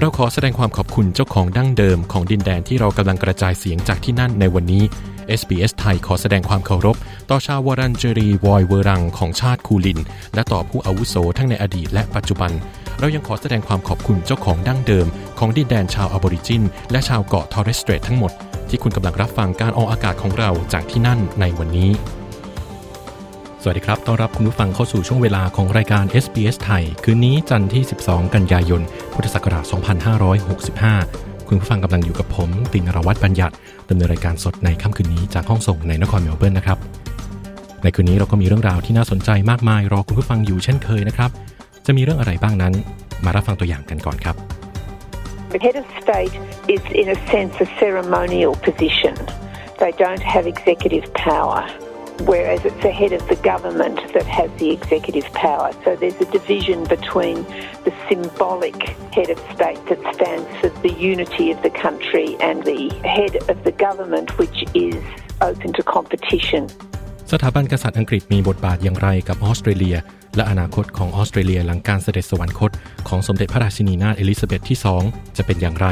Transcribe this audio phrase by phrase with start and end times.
[0.00, 4.82] เราขอแสดงความขอบคุณเจ้าของดั้งเดิมของดินแดนที่เรากำลังกระจายเสียงจากที่นั่นในวันนี้
[5.40, 6.96] SBS ไทยขอแสดงความเคารพ
[7.30, 10.00] ต่อชาววรันเจรีวอยเวรังของชาติคูลิน
[10.34, 12.52] และต่อผู้อาวุโสทั้งในอดีตและปัจจุบัน
[12.98, 15.06] เรายังขอแสดงความขอบคุณเจ้าของดั้งเดิม
[15.38, 18.32] ของดินแดนชาวอบอริจิน และชาวเกาะทอร์เรสเตรททั้งหมด
[18.68, 21.90] ที่คุณกำลังรับฟังการออกอากาศของเราจากที่นั่นในวันนี้
[23.68, 29.64] สวัสดีครับ ต้อนรับคุณผู้ฟังเข้าสู่ช่วงเวลาของรายการ SBS ไทย คืนนี้จันทร์ที่ 12 กันยายน พุทธศักราช
[30.76, 33.54] 2565 คุณผู้ฟังกำลังอยู่กับผม ตินรวัตรบัญญัติ
[33.88, 36.78] ดำเนินรายการสดในค่ำคืนนี้จากห้องส่งในนครเมลเบิร์นนะครับ
[37.82, 41.30] ในคืนนี้เราก็มีเรื่องราวที่น่าสนใจมากมาย รอคุณผู้ฟังอยู่เช่นเคยนะครับ
[41.86, 42.74] จะมีเรื่องอะไรบ้างนั้น
[43.24, 44.36] มารับฟังตัวอย่างกันก่อนครับ
[45.54, 46.34] The head of state
[46.74, 49.14] is, in a sense, a ceremonial position.
[49.82, 51.60] They don't have executive power,
[52.24, 55.70] whereas it's the head of the government that has the executive power.
[55.84, 57.44] So there's a division between
[57.84, 58.76] the symbolic
[59.16, 63.62] head of state that stands for the unity of the country and the head of
[63.64, 64.96] the government, which is
[65.40, 66.64] open to competition.
[67.32, 69.96] สถาบันกษัตริย์อังกฤษมีบทบาทอย่างไรกับออสเตรเลีย
[70.36, 72.70] และอนาคตของออสเตรเลียหลังการเสด็จสวรรคต
[73.08, 75.86] ของสมเด็จพระราชินีนาถเอลิซาเบธที่ 2 จะเป็นอย่างไร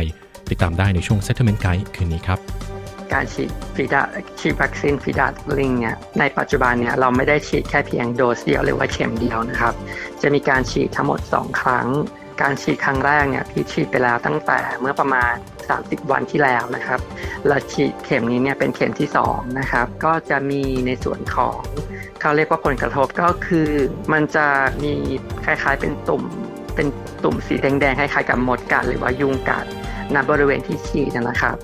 [0.51, 2.74] ติดตามได้ในช่วง Settlement Guide คืนนี้ครับ
[3.15, 4.01] การฉีดฝีดาษ
[4.41, 5.27] ฉีดวัคซีนฝีดาษ
[5.59, 9.75] ลิงเนี่ยในปัจจุบันเนี่ยเราไม่ได้ฉีดแค่เพียงโดสเดียวหรือว่าเข็มเดียวนะครับ
[10.23, 11.89] จะมีการฉีดทั้งหมด 2 ครั้ง
[12.43, 15.33] การฉีดครั้งแรกเนี่ยพี่ฉีดไปแล้วตั้งแต่เมื่อประมาณ
[15.73, 17.01] 30 วันที่แล้วนะครับ
[17.49, 21.59] และฉีดเข็มนี้เนี่ยเป็นเข็มที่2นะครับก็จะมีในส่วนของ
[22.21, 23.69] เขาเรียกว่าผลกระทบก็คือ
[24.13, 24.47] มันจะ
[24.85, 24.93] มี
[25.45, 26.23] คล้ายๆเป็นตุ่ม
[26.75, 26.87] เป็น
[27.25, 29.65] ตุ่มสีแดงๆคล้ายๆกับมดกัดหรือว่ายุงกัด
[30.15, 31.57] ณบริเวณที่ฉีดนะครับ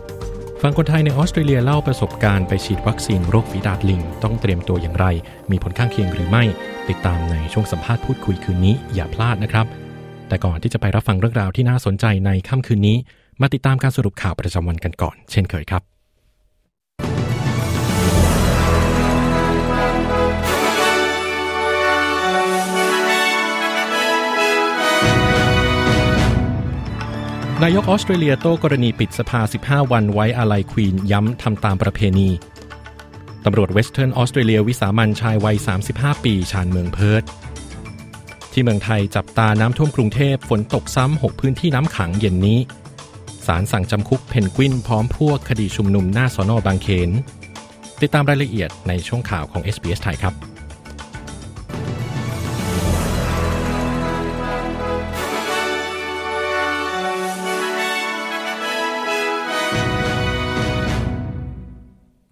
[0.64, 5.06] ฟังคนไทยในออสเตรเลียเล่าประสบการณ์ไปฉีดวัคซีนโรคฝีดาดลิง ต้องเตรียมตัวอย่างไร
[5.50, 6.44] มีผลข้างเคียงหรือไม่
[6.88, 9.66] ติดตามในช่วงสัมภาษณ์พูดคุยคืนนี้อย่าพลาดนะครับ
[10.28, 12.96] แต่ก่อนที่จะไปรับฟังเรื่องราวที่น่าสนใจในค่ำคืนนี้
[13.40, 15.89] มาติดตามการสรุปข่าวประจำวันกันก่อน เช่นเคยครับ
[27.64, 32.28] นายกออสเตรเลียโต้กรณีปิดสภา 15 วันไว้อาลัยควีนย้ำทำตามประเพณี
[33.44, 35.56] ตำรวจเวสเทิร์นออสเตรเลียวิสามันชายวัย
[35.90, 37.22] 35 ปีชานเมืองเพิร์ธ
[38.52, 42.58] ที่เมืองไทยจับตาน้ำท่วมกรุงเทพฝนตกซ้ำ 6 พื้นที่น้ำขังเย็นนี้
[43.46, 47.10] ศาลสั่งจำคุกเพนกวินพร้อมพวกคดีชุมนุมหน้าสอนอบางเขน
[48.00, 50.49] ติดตามรายละเอียดในช่วงข่าวของ SBS ไทยครับ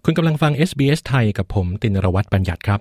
[0.05, 2.79] คุณกำลังฟัง SBS ไทยกับผมตินรวัตรบัญญัติครับ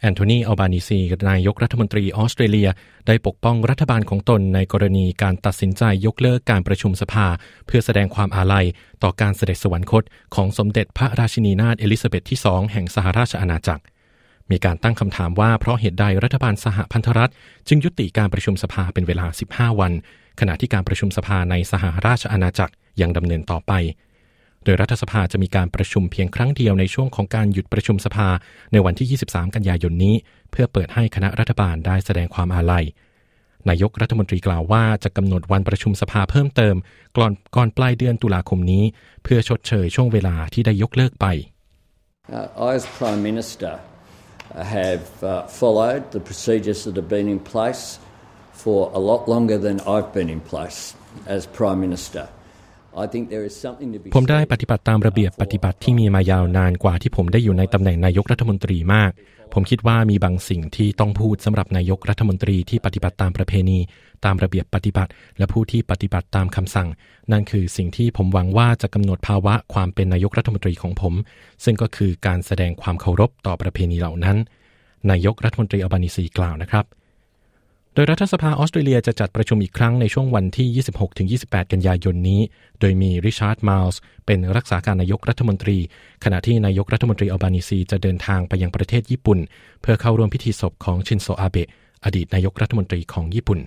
[0.00, 1.00] แอนโทนี อัลบานิซี
[1.30, 2.68] นายกรัฐมนตรีออสเตรเลีย
[3.06, 7.26] ได้ปกป้องรัฐบาลของตนในกรณีการตัดสินใจยกเลิกการประชุมสภา
[7.66, 8.66] เพื่อแสดงความอาลัย
[9.02, 10.02] ต่อการเสด็จสวรรคต
[10.34, 13.82] ของสมเด็จพระราชินีนาถเอลิซาเบธที่2แห่งสหราชอาณาจักร
[14.50, 17.32] มีการตั้งคำถามว่าเพราะเหตุใดรัฐบาลสหพันธรัฐ
[17.68, 19.92] จึงยุติการประชุมสภาเป็นเวลา 15 วัน
[20.40, 23.72] ขณะที่การประชุมสภาในสหราชอาณาจักรยังดำเนินต่อไป
[24.64, 28.28] โดยรัฐสภาจะมีการประชุมเพียงครั้งเดียวในช่วงของการหยุดประชุมสภา
[28.72, 30.14] ในวันที่ 23 กันยายนนี้
[30.50, 32.84] เพื่อเปิดให้คณะรัฐบาลได้แสดงความอาลัย
[33.68, 36.76] นายกรัฐมนตรีกล่าวว่าจะกำหนดวันประชุมสภาเพิ่มเติม
[37.16, 38.84] ก่อนก่อนปลายเดือนตุลาคมนี้
[39.24, 41.26] เพื่อชดเชยช่วงเวลาที่ได้ยกเลิกไป
[42.32, 43.72] Uh, I, as Prime Minister,
[44.54, 47.98] have uh, followed the procedures that have been in place
[48.52, 50.94] for a lot longer than I've been in place
[51.26, 52.28] as Prime Minister.
[54.14, 59.10] ผมได้ said ปฏิบัติตามระเบียบปฏิบัติที่มีมายาวนานกว่าที่ผมได้อยู่ในตำแหน่งนายกรัฐมนตรีมาก
[59.52, 63.78] ผมคิดว่ามีบางสิ่งที่ต้องพูดสำหรับนายกรัฐมนตรีที่ปฏิบัติตามประเพณี
[64.24, 66.88] ตามระเบียบปฏิบัติ และผู้ที่ปฏิบัติตามคำสั่ง
[67.32, 71.14] นั่นคือสิ่งที่ผมหวังว่าจะกำหนดภาวะความเป็นนายกรัฐมนตรีของผม
[71.64, 74.36] ซึ่งก็คือการแสดงความเคารพต่อประเพณีเหล่านั้น
[75.10, 76.84] นายกรัฐมนตรีอัลบานิซีกล่าวนะครับ
[77.94, 80.68] โดยรัฐสภาออสเตรเลียจะจัดประชุมอีกครั้งในช่วงวันที่
[81.40, 82.40] 26-28 กันยายนนี้
[82.80, 85.78] โดยมีริชาร์ดมาลส์เป็นรักษาการนายกรัฐมนตรี
[86.24, 89.38] ขณะที่นายกรัฐมนตรีอัลบานิซีจะเดินทางไปยังประเทศญี่ปุ่น
[89.80, 91.68] เพื่อเข้าร่วมพิธีศพของชินโซอาเบะ
[92.04, 93.60] อดีตนายกรัฐมนตรีของญี่ปุ่น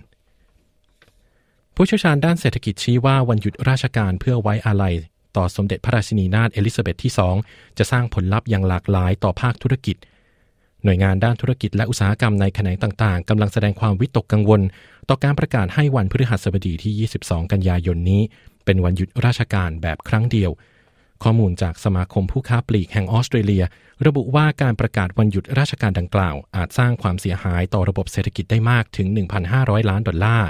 [1.76, 4.94] ผู้เชี่ยวชาญด้านเศรษฐกิจชี้ว่าวันหยุดราชการเพื่อไว้อาลัย
[5.38, 7.14] ต่อสมเด็จพระราชินีนาถเอลิซาเบธที่
[7.46, 9.98] 2 จะสร้างผลลัพธ์อย่างหลากหลายต่อภาคธุรกิจ
[10.84, 14.62] หน่วยงานด้านธุรกิจและอุตสาหกรรมในแขนงต่างๆกำลังแสดงความวิตกกังวล
[15.10, 18.22] ต่อการประกาศให้วันพฤหัสบดีที่ 22 กันยายนนี้
[18.66, 20.52] เป็นวันหยุดราชการแบบครั้งเดียว
[21.24, 23.64] ข้อมูลจากสมาคมผู้ค้าปลีกแห่งออสเตรเลีย
[24.06, 29.08] ระบุว่าการประกาศวันหยุดราชการดังกล่าว อาจสร้างความเสียหายต่อระบบเศรษฐกิจได้มากถึง
[29.50, 30.50] 1,500 ล้านดอลลาร์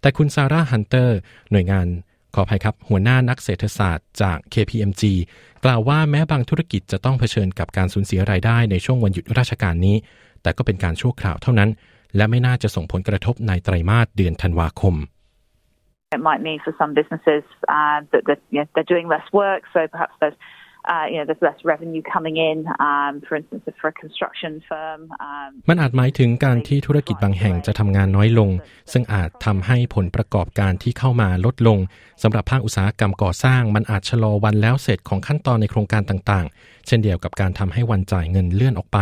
[0.00, 1.18] แต่คุณซาร่าฮันเตอร์
[1.50, 1.86] หน่วยงาน
[2.34, 5.02] ขออภัยครับ หัวหน้านักเศรษฐศาสตร์จาก KPMG
[5.64, 9.96] กล่าวว่าแม้บางธุรกิจจะต้องเผชิญกับการสูญเสียรายได้ในช่วงวันหยุดราชการนี้
[10.42, 11.70] แต่ก็เป็นการชั่วคราวเท่านั้น
[12.16, 14.96] และไม่น่าจะส่งผลกระทบในไตรมาสเดือนธันวาคม
[16.18, 17.44] It might mean for some businesses
[17.76, 20.38] uh, that, that you know, they're doing less work, so perhaps there's
[20.92, 22.58] uh, you know there's less revenue coming in.
[22.88, 25.00] Um, for instance, for a construction firm.
[25.28, 28.50] Um, มันอาจหมายถึงการที่ธุรกิจบางแห่งจะทำงานน้อยลง
[28.92, 31.78] ซึ่งอาจทำให้ผลประกอบการที่เข้ามาลดลง
[32.22, 38.98] สำหรับภาคอุตสาหกรรมก่อสร้าง มันอาจชะลอวันแล้วเสร็จของขั้นตอนในโครงการต่างๆ เช่นเดียวกับการทำให้วันจ่ายเงินเลื่อนออกไป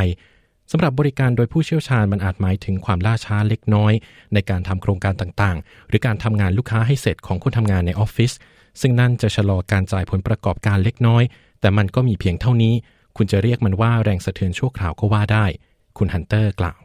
[0.72, 3.92] สำหรับบริการโดยผู้เชี่ยวชาญมันอาจหมายถึงความล่าช้าเล็กน้อย
[4.34, 8.32] ในการทำโครงการต่างๆ หรือการทำงานลูกค้าให้เสร็จของคนทำงานในออฟฟิศ
[8.80, 11.22] ซึ่งนั่นจะชะลอการจ่ายผลประกอบการเล็กน้อย
[11.60, 12.74] แต่มันก็มีเพียงเท่านี้
[13.16, 15.46] คุณจะเรียกมันว่าแรงสะเทือนชั่วคราวก็ว่าได้
[15.98, 16.78] คุณฮันเตอร์กล่าว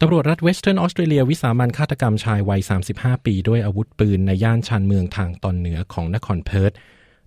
[0.00, 2.60] ตำรวจรัฐเวสเทิร์นออสเตรเลียวิสามันฆาตกรรมชายวัย
[2.92, 6.72] 35 ปีด้วยอาวุธปืนในย่านชานเมืองทางตอนเหนือของนครเพิร์ธ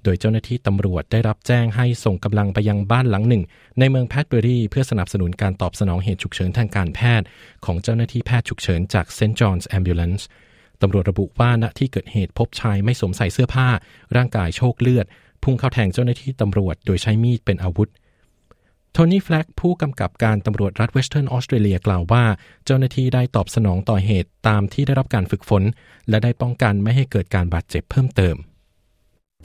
[0.04, 3.44] โดยเจ้าหน้าที่ตำรวจได้รับแจ้งให้ส่งกำลังไปยังบ้านหลังหนึ่ง
[3.80, 7.25] ในเมืองแพทเบอรีเพื่อสนับสนุนการตอบสนองเหตุฉุกเฉินทางการแพทย์
[7.66, 10.27] ของเจ้าหน้าที่แพทย์ฉุกเฉินจาก St John's Ambulance
[10.83, 13.68] ตำรวจระบุว่าณที่เกิดเหตุพบชายไม่สวมใส่เสื้อผ้า
[14.15, 15.06] ร่างกายโชคเลือด
[15.44, 17.89] พุ่งเข้าแทงเจ้าหน้าที่ตำรวจโดยใช้มีดเป็นอาวุธ
[18.94, 22.24] โทนี่แฟลกผู้กำกับการตำรวจรัฐเวสเทิร์นออสเตรเลียกล่าวว่า
[22.65, 25.63] เจ้าหน้าที่ได้ตอบสนองต่อเหตุตามที่ได้รับการฝึกฝน
[26.09, 28.36] และได้ป้องกันไม่ให้เกิดการบาดเจ็บเพิ่มเติม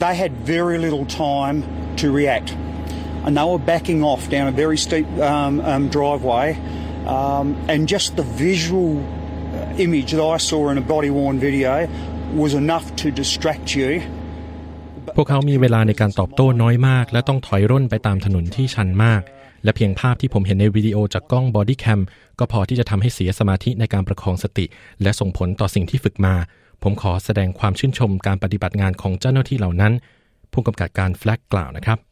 [0.05, 1.57] They had very little time
[2.01, 2.49] to react,
[3.25, 6.47] and they were backing off down a very steep um, um, driveway.
[7.19, 8.91] Um, and just the visual
[9.85, 11.73] image that I saw in a body worn video
[12.41, 13.89] was enough to distract you.
[15.17, 19.21] พวกเขามีเวลาในการตอบโต้น้อยมาก และต้องถอยร่นไปตามถนนที่ชันมาก
[19.63, 22.01] และเพียงภาพที่ผมเห็นในวิดีโอจากกล้อง body cam
[22.39, 24.65] ก็พอที่จะทำให้เสียสมาธิในการประคองสติ
[25.01, 26.35] และส่งผลต่อสิ่งที่ฝึกมา
[26.83, 29.93] ผมขอแสดงความชื่นชมการปฏิบัติงานของเจ้าหน้าที่เหล่านั้น
[30.53, 32.08] ผู้กำกับการแฟลกกล่าวนะครับ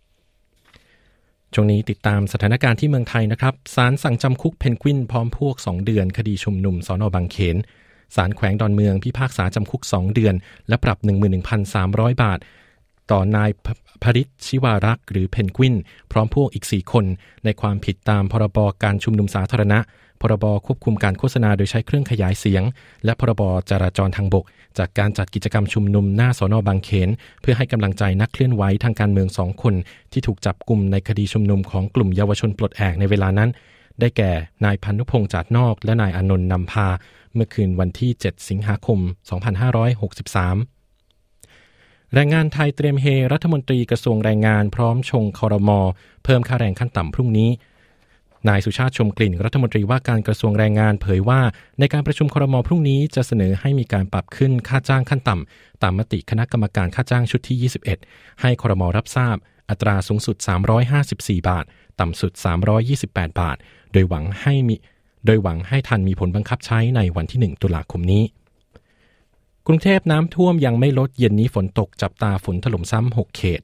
[1.53, 7.57] ช่วงนี้ติดตามสถานการณ์ที่เมืองไทยนะครับศาลสั่งจำคุกเพนกวินพร้อมพวก 2 เดือน คดีชุมนุมสอนอบางเขน
[8.15, 10.35] ศาลแขวงดอนเมืองพิพากษาจำคุก 2 เดือน
[10.67, 10.97] และปรับ
[11.59, 12.39] 11,300 บาท
[13.11, 13.49] ต่อนาย
[14.03, 15.75] พริชชิวารักษ์หรือเพนกวิน
[16.11, 17.05] พร้อมพวกอีก 4 คน
[17.45, 19.79] ในความผิดตามพรบการชุมนุมสาธารณะ
[20.21, 22.63] พรบควบคุมการโฆษณาโดยใช้เครื่องขยายเสียง
[23.05, 24.45] และพรบจราจรทางบก
[24.77, 27.09] จากการจัดกิจกรรมชุมนุมหน้าสอนอบางเขน
[27.41, 29.75] เพื่อให้กำลังใจนักเคลื่อนไหวทางการเมืองสองคน
[30.11, 33.49] ที่ถูกจับกลุ่มในคดีชุมนุมของกลุ่มเยาวชนปลดแอกในเวลานั้น
[33.99, 34.31] ได้แก่
[34.65, 36.87] นายพันุพงษ์จัดนอก และนายอนนท์นำพา
[37.33, 38.99] เมื่อคืนวันที่ 7 สิงหาคม
[40.35, 45.79] 2563แรงงานไทยเตรียมเฮรัฐมนตรีกระทรวงแรงงานพร้อมชงคอรมอ
[46.23, 47.49] เพิ่มค่าแรงขั้นต่ำพรุ่งนี้
[48.49, 51.41] นายสุชาติชมกลิ่นรัฐมนตรีว่าการกระทรวงแรงงานเผยว่า
[51.79, 57.57] ในการประชุมคอรมอพรุ่งนี้จะเสนอให้มีการปรับขึ้นค่าจ้างขั้นต่ำตามมติคณะกรรมการค่าจ้างชุดที่
[58.03, 59.35] 21 ให้คอรมอรับทราบ
[59.69, 60.35] อัตราสูงสุด
[60.91, 61.65] 354 บาท
[61.99, 62.31] ต่ำสุด
[62.85, 63.57] 328 บาท
[63.91, 64.75] โดยหวังให้มี
[65.25, 68.23] โดยหวังให้ทันมีผลบังคับใช้ในวันที่ 1 ตุลาคมนี้
[69.67, 73.61] กรุงเทพน้ำท่วมยังไม่ลดเย็นนี้ฝนตกจับตาฝนถล่มซ้ำ 6 เขต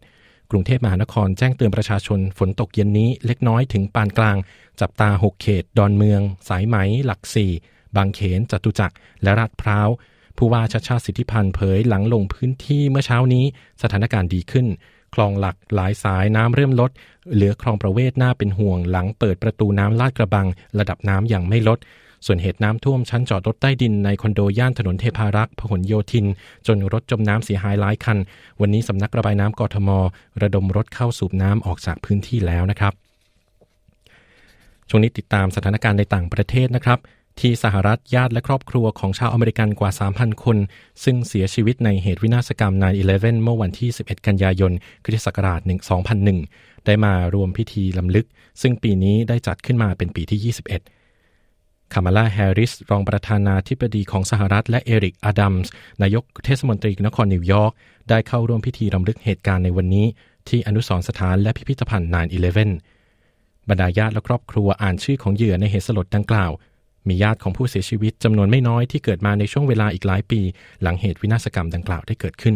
[0.56, 4.38] กรุงเทพมหานครแจ้งเตือนประชาชนฝนตกเย็นนี้เล็กน้อยถึงปานกลาง
[4.82, 7.52] จับตา 6 เขต ดอนเมือง สายไหม หลักสี่
[7.96, 9.90] บางเขนจตุจักรและลาดพร้าว
[10.38, 13.46] ผู้ว่าชาชาติสิทธิพันธ์เผยหลังลงพื้นที่เมื่อเช้านี้
[13.82, 14.68] สถานการณ์ดีขึ้น
[15.16, 16.92] คลองหลักหลายสายน้ำเริ่มลด
[17.34, 20.48] เหลือคลองประเวศน่าเป็นห่วงหลังเปิดประตูน้ำลาดกระบัง
[20.80, 21.80] ระดับน้ำยังไม่ลด
[22.26, 26.26] ส่วนเหตุน้ำท่วมชั้นจอดรถใต้ดินในคอนโดย่านถนนเทพารักษ์พหลโยธิน
[26.68, 28.18] จนรถจมน้ำเสียหายหลายคัน
[28.62, 29.90] วันนี้สำนักระบายน้ำกทม
[30.42, 32.94] ระดมรถเข้าสูบน้ำออกจากพื้นที่แล้วนะครับ
[34.90, 37.00] ช่วงนี้ติดตามสถานการณ์ในต่างประเทศนะครับ
[37.40, 40.58] ที่สหรัฐญาติและครอบครัวของชาวอเมริกันกว่า 3,000 คน
[41.04, 42.74] ซึ่งเสียชีวิตในเหตุวินาศกรรม
[43.08, 44.72] 9-11 เมื่อวันที่ 11 กันยายน
[45.06, 45.60] คริสต์ศักราช
[46.24, 48.26] 2001 ได้มาร่วมพิธีรำลึก
[48.62, 51.03] ซึ่งปีนี้ได้จัดขึ้นมาเป็นปีที่ 21
[51.94, 55.72] คามาลาแฮร์ริส รองประธานาธิบดีของสหรัฐ และเอริก อดัมส์
[56.02, 57.72] นายกเทศมนตรีนครนิวยอร์ก
[58.10, 60.06] ได้เข้าร่วมพิธีรำลึกเหตุการณ์ในวันนี้
[60.50, 62.10] ที่อนุสรณ์สถานและพิพิธภัณฑ์
[62.90, 66.52] 9-11 บรรดาญาติและครอบครัวอ่านชื่อของเหยื่อในเหตุสลดดังกล่าว
[67.08, 70.42] มีญาติของผู้เสียชีวิตจำนวนไม่น้อยที่เกิดมาในช่วงเวลาอีกหลายปี
[70.82, 72.56] หลังเหตุวินาศกรรมดังกล่าวได้เกิดขึ้น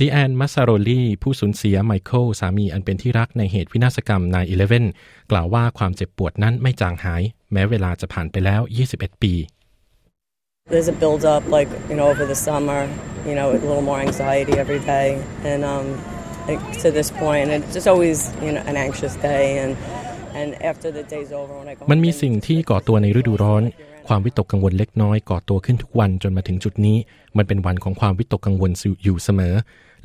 [0.00, 4.44] ดีแอนมัสซาโรลีผู้สูญเสียไมเคิลสามีอันเป็นที่รักในเหตุวินาศกรรมนาย
[4.92, 7.22] 11 กล่าวว่าความเจ็บปวดนั้นไม่จางหาย
[7.52, 8.60] แม้เวลาจะผ่านไปแล้ว
[8.92, 9.32] 21 ปี
[10.72, 12.80] There's a build up like you know over the summer
[13.28, 15.08] you know a little more anxiety every day
[15.50, 15.86] and um
[16.82, 19.72] to this point and it's just always you know an anxious day and
[20.38, 23.62] and after the day's over when I go มันมีสิ่งที่ก่อตัวในฤดูร้อน
[24.08, 26.96] ความวิตกกังวลเล็กน้อยก่อตัวขึ้นทุกวันจนมาถึงจุดนี้
[27.36, 28.70] มันเป็นวันของความวิตกกังวล
[29.04, 29.54] อยู่เสมอ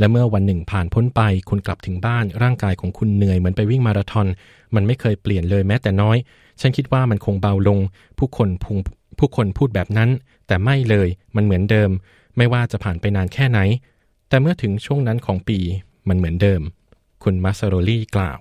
[0.02, 4.28] และเมื่อวันหนึ่งผ่านพ้นไป คุณกลับถึงบ้านร่างกายของคุณเหนื่อยเหมือนไปวิ่งมาราธอน
[4.76, 6.18] มันไม่เคยเปลี่ยนเลยแม้แต่น้อย
[6.62, 7.80] ฉันคิดว่ามันคงเบาลง
[8.18, 8.78] ผู้คนพุง
[9.20, 10.10] ผู้คนพูดแบบนั้น
[10.48, 11.90] แต่ไม่เลย มันเหมือนเดิม
[12.38, 13.60] ไม่ว่าจะผ่านไปนานแค่ไหน
[14.30, 15.58] แต่เมื่อถึงช่วงนั้นของปี
[16.10, 16.62] มันเหมือนเดิม
[17.24, 18.40] คุณมาซาโรลี่กล่าว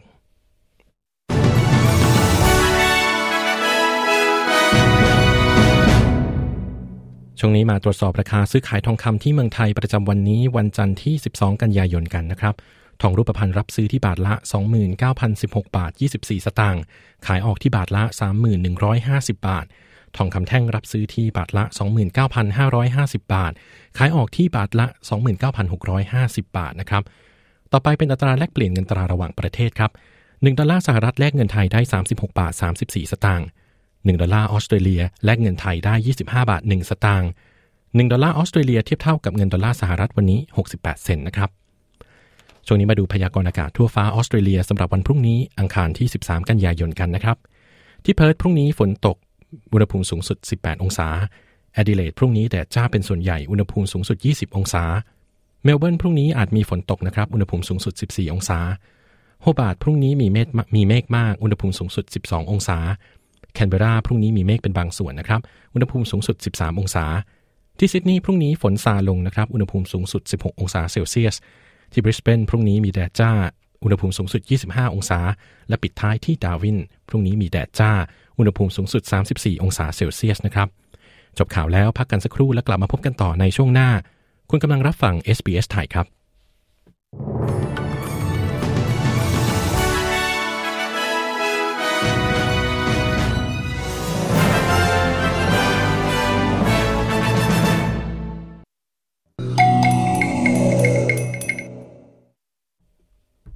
[7.42, 12.54] ช่วงนี้มาตรวจสอบราคาซื้อขายทองคำที่เมืองไทยประจำวันนี้วันจันทร์ที่ 12 กันยายนกันนะครับ
[13.02, 14.34] ทองรูปพรรณรับซื้อที่บาทละ
[15.04, 16.82] 29,016 บาท 24 สตางค์
[17.26, 18.02] ขายออกที่บาทละ
[18.74, 19.66] 31,150 บาท
[20.16, 21.64] ทองคำแท่งรับซื้อที่บาทละ
[22.28, 23.52] 29,550 บาท
[23.98, 24.86] ขายออกที่บาทละ
[25.70, 27.02] 29,650 บาทนะครับ
[27.72, 29.90] ต่อไปเป็นอัตราแลกเปลี่ยนเงินตราระหว่างประเทศครับ
[30.24, 31.80] 1ดอลลาร์สหรัฐแลกเงินไทยได้
[32.10, 33.48] 36 บาท 34 สตางค์
[34.04, 37.30] 1 ดอลลาร์ออสเตรเลียแลกเงินไทยได้ 25 บาท 1 สตางค์
[37.70, 40.40] 1ดอลลาร์ออสเตรเลียเทียบเท่ากับเงินดอลลาร์สหรัฐวันนี้
[40.72, 41.50] 68 เซนต์นะครับ
[42.66, 47.36] ช่วงนี้มาดูพยากรณ์อากาศทั่วฟ้าออสเตรเลียสำหรับวันพรุ่งนี้อังคารที่ 13 กันยายนกันนะครับ
[48.04, 49.16] ที่เพิร์ธพรุ่งนี้ฝนตก
[49.72, 51.08] อุณหภูมิสูงสุด 18 องศา
[51.74, 54.84] แอดิเลดพรุ่งนี้แดดจ้าเป็นส่วนใหญ่อุณหภูมิสูงสุด 20 องศา
[55.64, 58.58] เมลเบิร์นพรุ่งนี้อาจมีฝนตกนะครับอุณหภูมิสูงสุด 14 องศา
[59.42, 62.78] โฮบาร์ตพรุ่งนี้มีเมฆมีเมฆมากอุณหภูมิสูงสุด 12 องศา
[63.54, 65.40] แคนเบราพรุ่งนี้มีเมฆเป็นบางส่วนนะครับ
[65.74, 67.04] อุณหภูมิสูงสุด 13 องศา
[67.78, 71.36] ที่ซิดนีย์พรุ่งนี้ฝนซาลงนะครับ อุณหภูมิสูงสุด 16 องศาเซลเซียส
[71.92, 73.32] ที่บริสเบนพรุ่งนี้มีแดดจ้า
[73.82, 75.20] อุณหภูมิสูงสุด 25 องศา
[75.68, 76.78] และปิดท้ายที่ดาวิน
[77.08, 77.92] พรุ่งนี้มีแดดจ้า
[78.38, 79.02] อุณหภูมิสูงสุด
[79.32, 80.68] 34 องศาเซลเซียสนะครับ
[81.38, 83.90] จบข่าวแล้วพักกันสักครู่แล้วกลับมาพบกันต่อในช่วงหน้า
[84.50, 86.06] คุณกำลังรับฟัง SBS ไทยครับ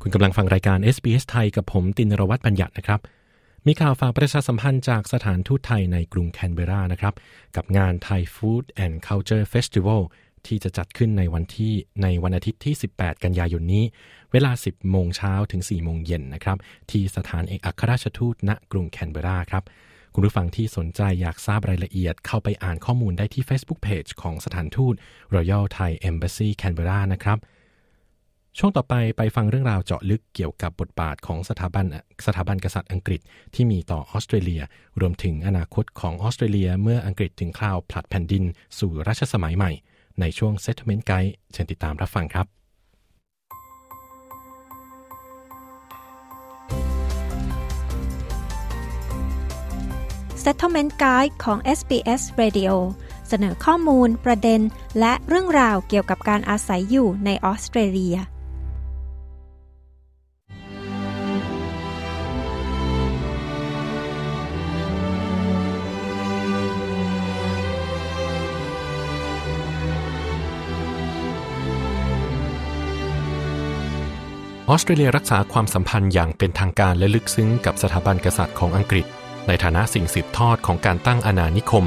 [0.07, 3.01] คุณกำลังฟังรายการ SBS ไทยกับผมตินรวัตรบัญญัตินะครับ
[3.67, 7.15] มีข่าวฝากประชาสัมพันธ์จากสถานทูตไทยในกรุงแคนเบรานะครับ
[7.57, 10.01] กับงาน Thai Food and Culture Festival
[10.47, 13.85] ที่จะจัดขึ้นในวันที่ในวันอาทิตย์ที่ 18 กันยายนนี้
[14.33, 16.59] เวลา 10 โมงเช้าถึง 4 โมงเย็นนะครับ
[16.91, 19.65] ที่สถานเอกอัครราชทูตณกรุงแคนเบราครับ
[20.15, 24.95] คุณผู้ฟังที่สนใจอยากทราบรายละเอียด เข้าไปอ่านข้อมูลได้ที่ Facebook Page ของสถานทูต
[25.35, 27.41] Royal Thai Embassy Canberra นะครับ
[28.59, 31.87] ช่วงต่อไปไปฟังเรื่องราวเจาะลึกเกี่ยวกับบทบาทของสถาบัน
[32.27, 33.21] สถาบันกษัตริย์อังกฤษ
[33.55, 34.63] ที่มีต่อออสเตรเลีย
[35.01, 38.45] รวมถึงอนาคตของออสเตรเลียเมื่ออังกฤษถึงคราวผลัดแผ่นดิน
[38.79, 39.71] สู่รัชสมัยใหม่
[40.21, 42.47] ในช่วง Settlement Guide เชิญติดตามรับฟังครับ
[50.45, 52.71] Settlement Guide ของ SBS Radio
[53.29, 54.61] เสนอข้อมูลประเด็น
[55.01, 58.19] และเรื่องราวเกี่ยวกับการอาศัยอยู่ในออสเตรเลีย
[74.68, 79.06] ออสเตรเลียรักษาความสัมพันธ์อย่างเป็นทางการและลึกซึ้งกับสถาบันกษัตริย์ของอังกฤษ
[79.47, 81.85] ในฐานะสิ่งสืบทอดของการตั้งอาณานิคม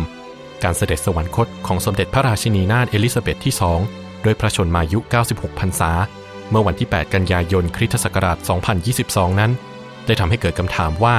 [0.63, 3.53] การเสด็จสวรรคตของสมเด็จพระราชินีนาถเอลิซาเบธที่
[3.87, 5.91] 2โดยพระชนมายุ 96 พรรษา
[6.49, 8.37] เมื่อวันที่ 8 กันยายนคริสตศักราช
[8.87, 9.51] 2022 นั้น
[10.05, 11.17] ได้ทำให้เกิดคำถามว่า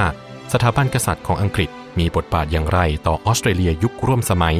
[0.53, 4.55] สถาบันกษัตริย์ของอังกฤษมีบทบาทอย่างไรต่อออสเตรเลียยุคร่วมสมัย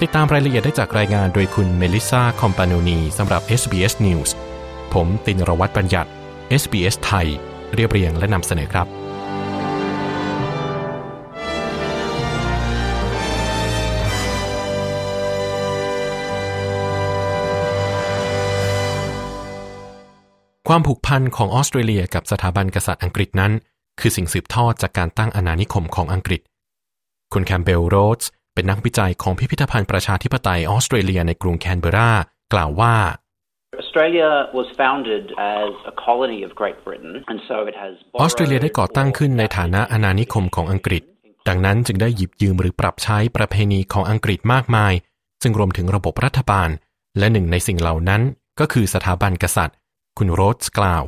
[0.00, 4.32] ติดตามรายละเอียดได้จากรายงานโดยคุณเมลิซาคอมปาโนนีสำหรับ SBS News
[4.92, 6.10] ผมตินรวัตรบัญญัติ
[6.62, 7.26] SBS ไทย
[7.74, 8.86] เรียบเรียงและนำเสนอครับ
[20.68, 23.52] ความผูกพันของออสเตรเลียกับสถาบันกษัตริย์อังกฤษนั้น
[24.00, 26.40] คือสิ่งสืบทอดจากการตั้งอาณานิคมของอังกฤษ
[27.32, 32.10] คุณแคมเบลโรสเป็นนักวิจัยของพิพิธภัณฑ์ประชาธิปไตยออสเตรเลียในกรุงแคนเบรา
[32.52, 32.94] กล่าวว่า
[33.94, 35.24] Australia was founded
[35.58, 41.02] as a colony of Great Britain and so it has ออสเตรเลียได้ก่อตั้งขึ้นในฐานะอาณานิคมของอังกฤษ
[41.48, 44.92] ดังนั้นจึงได้หยิบยืมหรือปรับใช้ประเพณีของอังกฤษมากมาย
[45.42, 46.68] ซึ่งรวมถึงระบบรัฐบาล
[47.18, 48.22] และหนึ่งในสิ่งเหล่านั้น
[48.60, 49.76] ก็คือสถาบันกษัตริย์
[50.18, 51.02] คุณโรสกล่าว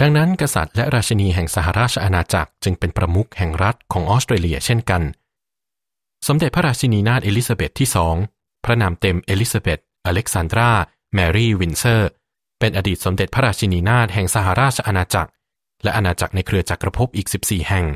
[0.00, 5.02] ดังนั้นกษัตริย์และราชินีแห่งสหราชอาณาจักรจึงเป็นประมุขแห่งรัฐของออสเตรเลียเช่นกัน
[6.26, 8.14] สมเด็จพระราชินีนาถเอลิซาเบธที่สอง
[8.64, 10.70] พระนามเต็มเอลิซาเบธอเล็กซานดรา
[11.14, 12.10] แมรี่วินเซอร์
[12.58, 15.30] เป็นอดีตสมเด็จพระราชินีนาถแห่งสหราชอาณาจักร
[15.82, 17.86] และอาณาจักรในเครือจักรภพอีก 14 แห่ง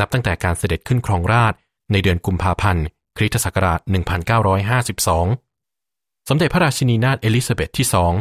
[0.00, 1.54] นับตั้งแต่การเสด็จขึ้นครองราชย์
[1.92, 2.84] ในเดือนกุมภาพันธ์
[3.16, 3.80] คริสต์ศักราช
[5.44, 8.12] 1952 สมเด็จพระราชินีนาถเอลิซาเบธที่สอง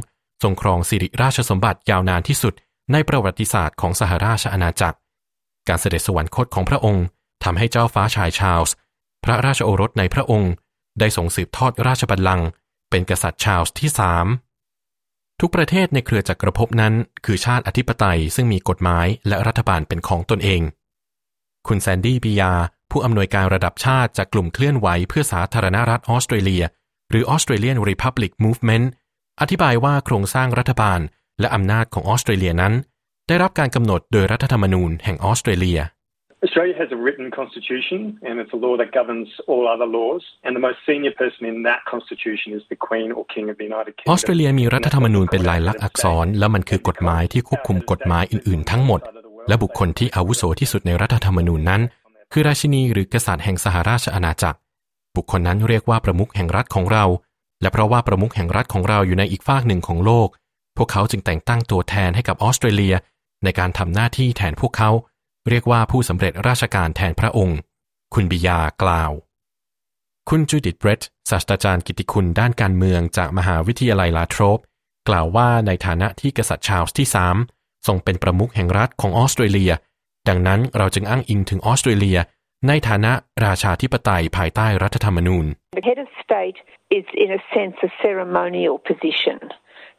[0.44, 2.54] ทรงครองสิริราชสมบัติยาวนานที่สุด
[2.92, 4.98] ในประวัติศาสตร์ของสหราชอาณาจักร
[5.68, 7.06] การเสด็จสวรรคตของพระองค์
[7.44, 8.75] ทำให้เจ้าฟ้าชายชาลส์
[9.24, 10.51] พระราชโอรสในพระองค์
[11.00, 12.48] ได้ส่งสืบทอดราชบัลลังก์
[12.89, 14.27] เป็นกษัตริย์ชาลส์ที่สาม
[15.39, 16.94] ทุกประเทศในเครือจักรภพนั้น
[17.25, 20.62] คือชาติอธิปไตยซึ่งมีกฎหมายและรัฐบาลเป็นของตนเอง
[21.68, 22.54] คุณแซนดี้ปิยา
[22.92, 26.63] ผู้อำนวยการระดับชาติจากกลุ่มเคลื่อนไหวเพื่อสาธารณรัฐออสเตรเลีย
[27.10, 28.86] หรือ Australian Republic Movement
[29.42, 31.00] อธิบายว่าโครงสร้างรัฐบาล
[31.39, 32.74] และอำนาจของออสเตรเลียนั้น
[33.27, 35.80] ได้รับการกำหนดโดยรัฐธรรมนูญแห่งออสเตรเลีย
[36.46, 40.52] Australia has a written constitution and it's a law that governs all other laws and
[40.58, 43.92] the most senior person in that constitution is the Queen or King of the United
[43.96, 44.10] Kingdom.
[44.12, 49.02] ออสเตรเลียมีรัฐธรรมนูญเป็นลายลักษณ์อักษร และมันคือกฎหมายที่ควบคุมกฎหมายอื่น ๆ ทั้งหมด
[49.48, 51.82] และบุคคลที่อาวุโสที่สุดในรัฐธรรมนูญนั้น
[52.32, 54.60] คือราชินีหรือกษัตริย์แห่งสหราชอาณาจักร
[55.16, 57.06] บุคคลนั้นเรียกว่าประมุขแห่งรัฐของเรา
[57.62, 60.28] และเพราะว่าประมุขแห่งรัฐของเราอยู่ในอีกฝากหนึ่งของโลก
[60.78, 62.96] พวกเขาจึงแต่งตั้งตัวแทนให้กับออสเตรเลีย
[63.44, 64.92] ในการทำหน้าที่แทนพวกเขา
[65.50, 67.60] เรียกว่าผู้สำเร็จราชการแทนพระองค์
[68.14, 69.12] คุณบิยากล่าว
[70.30, 74.60] คุณจูดิตเบรตศาสตราจารย์กิติคุณด้านการเมืองจากมหาวิทยาลัยลาโทรป
[75.10, 77.38] กล่าวว่าในฐานะที่กษัตริย์ชาลส์ที่สาม
[77.88, 79.72] ทรงเป็นประมุขแห่งรัฐของออสเตรเลีย
[80.28, 82.20] ดังนั้นเราจึงอ้างอิงถึงออสเตรเลีย
[82.68, 83.12] ในฐานะ
[83.46, 85.46] ราชาธิปไตยภายใต้รัฐธรรมนูญ
[85.80, 86.60] The head of state
[86.98, 89.40] is, in a sense, a ceremonial position.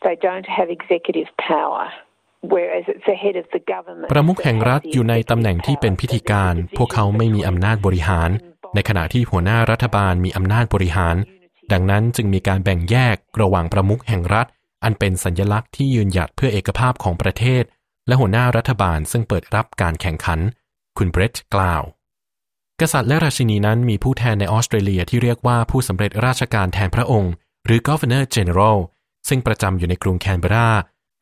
[0.06, 1.84] They don't have executive power.
[2.54, 4.08] Whereas it's the head of the government.
[4.12, 8.30] ประมุขแห่งรัฐอยู่ในตำแหน่งที่เป็นพิธีการ พวกเขาไม่มีอำนาจบริหาร
[8.74, 11.16] ในขณะที่หัวหน้ารัฐบาลมีอำนาจบริหาร
[11.72, 14.46] ดังนั้นจึงมีการแบ่งแยกระหว่างประมุขแห่งรัฐ
[14.84, 17.62] อันเป็นสัญลักษณ์ที่ยืนหยัดเพื่อเอกภาพของประเทศ
[18.06, 20.40] และหัวหน้ารัฐบาลซึ่งเปิดรับการแข่งขัน
[20.98, 21.82] คุณเบรตกล่าว
[22.80, 27.32] กษัตริย์และราชินีนั้นมีผู้แทนในออสเตรเลียที่เรียกว่าผู้สำเร็จราชการแทนพระองค์
[27.66, 28.78] หรือ Governor General
[29.28, 30.68] ซึ่งประจำอยู่ในกรุงแคนเบรา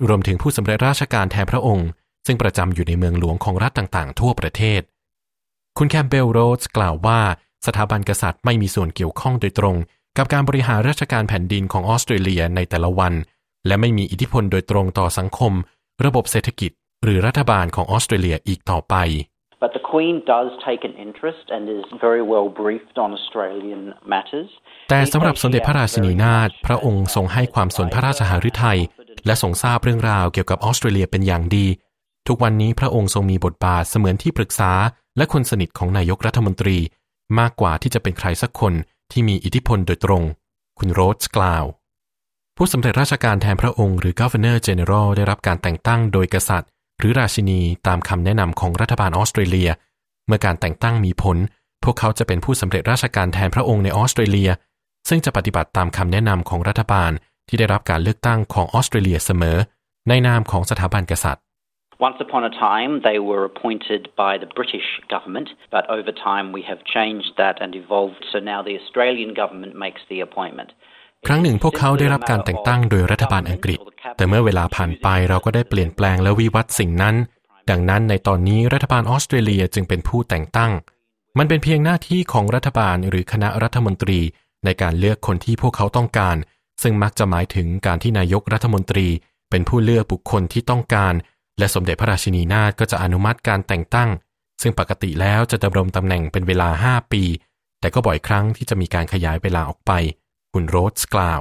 [0.09, 1.89] รวมถึงผู้สำเร็จราชการแทนพระองค์
[2.27, 4.81] ซึ่งประจำอยู่ในเมืองหลวงของรัฐต่างๆ ทั่วประเทศ
[5.79, 7.21] คุณแคมเบลโรสกล่าวว่า
[7.67, 9.77] สถาบันกษัตริย์ไม่มีส่วนเกี่ยวข้องโดยตรง
[10.17, 13.13] กับการบริหารราชการแผ่นดินของออสเตรเลียในแต่ละวัน
[13.67, 15.53] และไม่มีอิทธิพลโดยตรงต่อสังคม
[16.05, 16.71] ระบบเศรษฐกิจ
[17.05, 18.97] หรือรัฐบาลของออสเตรเลียอีกต่อไป
[19.65, 23.83] But the Queen does take an interest and is very well briefed on Australian
[24.15, 24.51] matters.
[24.91, 28.79] แต่สำหรับสมเด็จพระราชินีนาถพระองค์ทรงให้ความสนพระราชหฤทัย
[29.27, 31.67] และทรงทราบเรื่องราวเกี่ยวกับออสเตรเลียเป็นอย่างดี
[32.27, 34.73] ทุกวันนี้พระองค์ทรงมีบทบาทเสมือนที่ปรึกษา
[35.17, 36.79] และคนสนิทของนายกรัฐมนตรี
[37.39, 38.73] มากกว่าที่จะเป็นใครสักคน
[39.13, 40.23] ที่มีอิทธิพลโดยตรง
[40.79, 41.65] คุณโรสกล่าว
[42.57, 49.71] ผู้สำเร็จราชการแทนพระองค์หรือ Governor General ได้รับการแต่งตั้งโดยกษัตริย์ หรือราชินีตามคำแนะนำของรัฐบาลออสเตรเลีย
[50.27, 51.37] เมื่อการแต่งตั้งมีผล
[51.85, 54.51] พวกเขาจะเป็นผู้สำเร็จราชการแทนพระองค์ในออสเตรเลีย
[55.09, 57.11] ซึ่งจะปฏิบัติตามคำแนะนำของรัฐบาล
[57.49, 59.59] ที่ได้รับการเลือกตั้งของออสเตรเลียเสมอ
[60.09, 61.43] ในนามของสถาบันกษัตริย์
[62.09, 66.63] Once upon a time, they were appointed by the British government, but over time we
[66.71, 70.71] have changed that and evolved, so now the Australian government makes the appointment.
[71.27, 73.79] ครั้งหนึ่งพวกเขาได้รับการแต่งตั้งโดยรัฐบาลอังกฤษ
[74.17, 77.15] แต่เมื่อเวลาผ่านไปเราก็ได้เปลี่ยนแปลงและวิวัฒน์สิ่งนั้น
[77.71, 80.73] ดังนั้นในตอนนี้รัฐบาลออสเตรเลียจึงเป็นผู้แต่งตั้ง
[81.39, 84.21] มันเป็นเพียงหน้าที่ของรัฐบาลหรือคณะรัฐมนตรี
[84.65, 86.37] ในการเลือกคนที่พวกเขาต้องการ
[86.83, 89.09] ซึ่งมักจะหมายถึงการที่นายกรัฐมนตรี
[89.51, 91.15] เป็นผู้เลือกบุคคลที่ต้องการ
[91.59, 94.11] และสมเด็จพระราชินีนาถก็จะอนุมัติการแต่งตั้ง
[94.63, 97.23] ซึ่งปกติแล้วจะดำรงตำแหน่งเป็นเวลา 5 ปี
[97.81, 99.93] แต่ก็บ่อยครั้งที่จะมีการขยายเวลาออกไป
[100.53, 101.41] คุณโรสกล่าว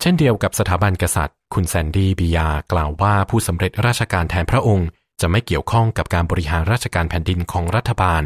[0.00, 4.88] เช่นเดียวกับสถาบันกษัตริย์ คุณแซนดี้บียากล่าวว่าผู้สำเร็จราชการแทนพระองค์
[5.20, 8.22] จะไม่เกี่ยวข้องกับการบริหารราชการแผ่นดินของรัฐบาล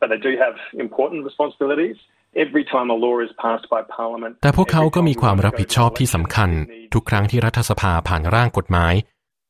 [0.00, 1.98] But they do have important responsibilities.
[2.46, 6.50] Every time a law is passed by Parliament, แต่พวกเขาก็มีความรับผิดชอบที่สำคัญ
[6.94, 8.94] ทุกครั้งที่รัฐสภาผ่านร่างกฎหมาย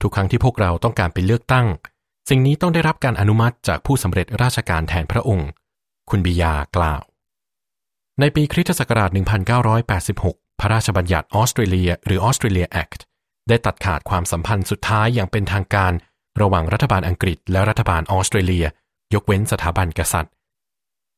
[0.03, 1.67] ทุกครั้งที่พวกเราต้องการไปเลือกตั้ง
[2.31, 5.49] สิ่งนี้ต้องได้รับการอนุมัติจากผู้สำเร็จราชการแทนพระองค์
[6.11, 7.03] คุณบิยากล่าว
[8.21, 9.11] ในปีคริสตศักราช
[9.85, 13.01] 1986 พระราชบัญญัติออสเตรเลีย หรือ Australia Act
[13.49, 15.93] ได้ตัดขาดความสัมพันธ์สุดท้ายอย่างเป็นทางการ
[16.41, 18.67] ระหว่างรัฐบาลอังกฤษและรัฐบาลออสเตรเลีย
[19.15, 20.33] ยกเว้นสถาบันกษัตริย์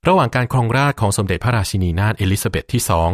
[0.09, 3.11] ระหว่างการครองราชย์ของสมเด็จพระราชินีนาถเอลิซาเบธที่สอง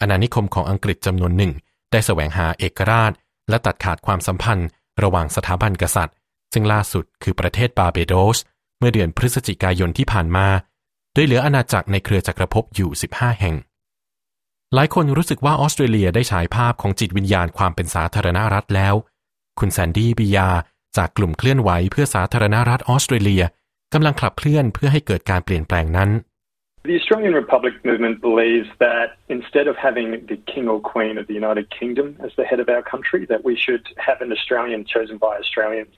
[0.00, 1.52] อาณานิคมของอังกฤษจำนวนหนึ่ง
[1.90, 3.12] ได้แสวงหาเอกราช
[3.48, 4.68] และตัดขาดความสัมพันธ์
[5.02, 6.16] ระหว่างสถาบันกษัตริย์
[6.52, 8.38] ซึ่งล่าสุดคือประเทศบาเบโดส
[8.78, 10.46] เมื่อเดือนพฤศจิกายนที่ผ่านมา
[11.14, 13.54] โดยเหลืออาณาจักรในเครือจักรภพอยู่ 15 แห่ง
[14.74, 18.94] หลายคนรู้สึกว่าออสเตรเลียได้ฉายภาพของจิตวิญญาณความเป็นสาธารณรัฐแล้ว
[19.58, 20.48] คุณแซนดี้บิยา
[20.96, 23.42] จากกลุ่มเคลื่อนไหวเพื่อสาธารณรัฐออสเตรเลีย
[23.92, 26.10] กำลังขับเคลื่อนเพื่อให้เกิดการเปลี่ยนแปลงนั้น
[26.88, 31.34] The Australian Republic movement believes that instead of having the King or Queen of the
[31.34, 35.16] United Kingdom as the head of our country, that we should have an Australian chosen
[35.26, 35.92] by Australians.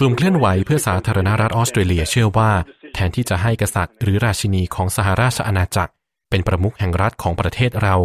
[0.00, 2.50] กลุ่มเคลื่อนไหวเพื่อสาธารณรัฐออสเตรเลียเชื่อว่า
[2.94, 5.92] แทนที่จะให้กษัตริย์ หรือราชินีของสหราชอาณาจักร
[6.30, 7.96] เป็นประมุขแห่งรัฐของประเทศเรา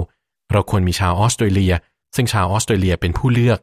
[0.52, 1.74] เราควรมีชาวออสเตรเลีย
[2.16, 3.60] ซึ่งชาวออสเตรเลียเป็นผู้เลือก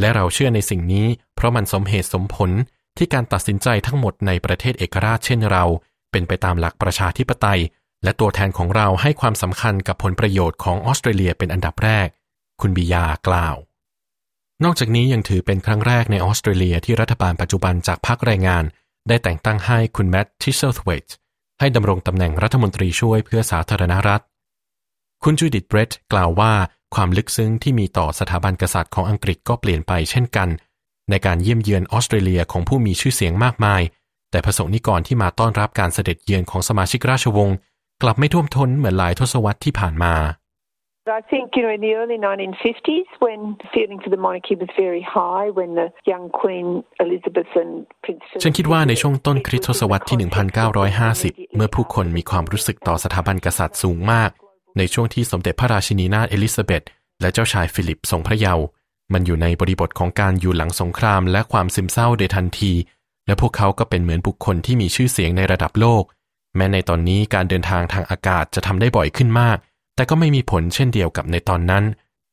[0.00, 2.50] และเราเชื่อในสิ่งนี้ เพราะมันสมเหตุสมผล
[2.96, 5.64] ที่การตัดสินใจทั้งหมดในประเทศเอกราชเช่นเรา
[6.12, 7.60] เป็นไปตามหลักประชาธิปไตย
[8.04, 12.08] และตัวแทนของเราให้ความสำคัญกับผลประโยชน์ของออสเตรเลียเป็นอันดับแรก
[12.60, 13.56] คุณบิยากล่าว
[14.64, 18.64] นอกจากนี้ยังถือเป็นครั้งแรกในออสเตรเลียที่รัฐบาลปัจจุบันจากพรรคแรงงาน
[19.08, 21.06] ได้แต่งตั้งให้คุณแมตต์ทิสเซิลเวต
[21.58, 24.22] ให้ดำรงตำแหน่งรัฐมนตรีช่วยเพื่อสาธารณรัฐ
[25.24, 26.52] คุณจูดิตเบรตกล่าวว่า
[26.94, 30.48] ความลึกซึ้งที่มีต่อสถาบันกษัตริย์ของอังกฤษก็เปลี่ยนไปเช่นกัน
[31.10, 33.82] ในการเยี่ยมเยือนออสเตรเลียของผู้มีชื่อเสียงมากมาย
[34.30, 37.56] แต่ประสงนิกรที่มาต้อนรับการเสด็จเยือนของสมาชิกราชวงศ์
[38.02, 40.14] กลับไม่ท่วมท้นเหมือนหลายทศวรรษที่ผ่านมา
[41.20, 43.40] I think, you know, in the early 1950s, when
[43.74, 46.66] feeling for the monarchy was very high, when the young Queen
[47.04, 47.72] Elizabeth and
[48.04, 50.18] Prince ฉันคิดว่าในช่วงต้นคริสตศตวรรษที่
[50.86, 54.30] 1950 เมื่อผู้คนมีความรู้สึกต่อสถาบันกษัตริย์สูงมาก
[54.78, 56.82] ในช่วงที่สมเด็จพระราชินีนาถเอลิซาเบธ
[57.20, 58.64] และเจ้าชายฟิลิปทรงพระเยาว์
[59.12, 62.72] มันอยู่ในบริบทของการอยู่หลังสงครามและความซึมเศร้าโดยทันที
[63.26, 66.04] และพวกเขาก็เป็นเหมือนบุคคลที่มีชื่อเสียงในระดับโลก
[66.56, 69.58] แม้ในตอนนี้การเดินทางทางอากาศจะทำได้บ่อยขึ้นมาก
[69.94, 71.84] แต่ก็ไม่มีผลเช่นเดียวกับในตอนนั้น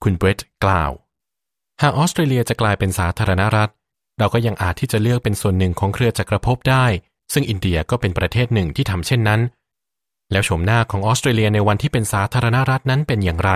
[0.03, 0.91] คุณเบรตกล่าว
[1.81, 3.69] หากออสเตรเลียจะกลายเป็นสาธารณรัฐ
[4.19, 6.85] เราก็ยังอาจที่จะเลือกเป็นส่วนหนึ่งของเครือจักรภพได้
[7.33, 9.41] ซึ่งอินเดียก็เป็นประเทศหนึ่งที่ทำเช่นนั้น
[10.31, 13.51] แล้วโฉมหน้าของออสเตรเลียในวันที่เป็นสาธารณรัฐนั้นเป็นอย่างไร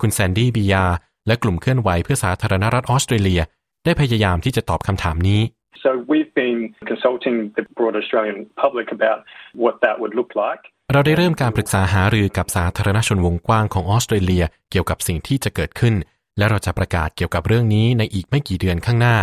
[0.00, 0.84] คุณแซนดี้บียา
[1.26, 3.40] และกลุ่มเคลื่อนไหวเพื่อสาธารณรัฐออสเตรเลีย
[3.84, 5.40] ได้พยายามที่จะตอบคำถามนี้
[5.82, 6.58] So we've been
[6.90, 9.18] consulting the broad Australian public about
[9.62, 10.62] what that would look like.
[10.92, 15.94] เราได้เริ่มการปรึกษาหารือกับสาธารณชนวงกว้างของออสเตรเลียเกี่ยวกับสิ่งที่จะเกิดขึ้น
[16.38, 19.16] และเราจะประกาศเกี่ยวกับเรื่องนี้ในอีกไม่กี่เดือนข้างหน้า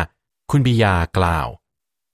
[0.51, 1.47] คุณบิยากล่าว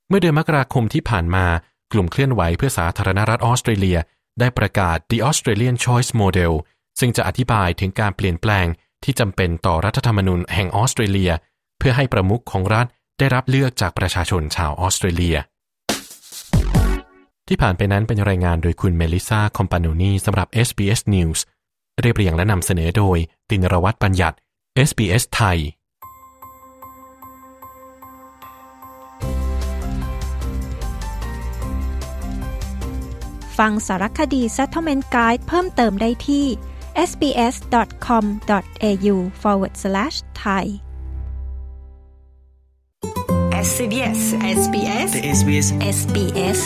[0.08, 1.46] เมื่อเดือนมกราคมที่ผ่านมา
[1.94, 3.98] กลุ่มเคลื่อนไหวเพื่อสาธารณรัฐออสเตรเลีย
[4.40, 6.54] ได้ประกาศ The Australian Choice Model
[7.00, 8.68] ซึ่งจะอธิบายถึงการเปลี่ยนแปลง
[9.04, 11.32] ที่จำเป็นต่อรัฐธรรมนูญแห่งออสเตรเลีย
[11.78, 12.88] เพื่อให้ประมุขของรัฐ
[13.20, 15.38] ได้รับเลือกจากประชาชนชาวออสเตรเลีย
[17.48, 21.40] ที่ผ่านไปนั้นเป็นรายงานโดยคุณเมลิซาคอมปานูนีสำหรับ SBS News
[22.02, 23.18] เรียบเรียงและนำเสนอโดย
[23.50, 24.36] ตินรวัตรบัญญัติ
[24.88, 25.58] SBS ไทย
[33.58, 36.46] ฟังสารคดี Settlement Guide เพิ่มเติมได้ที่
[37.10, 39.16] sbs.com.au
[43.62, 46.60] forward slash thai SBS SBS SBS SBS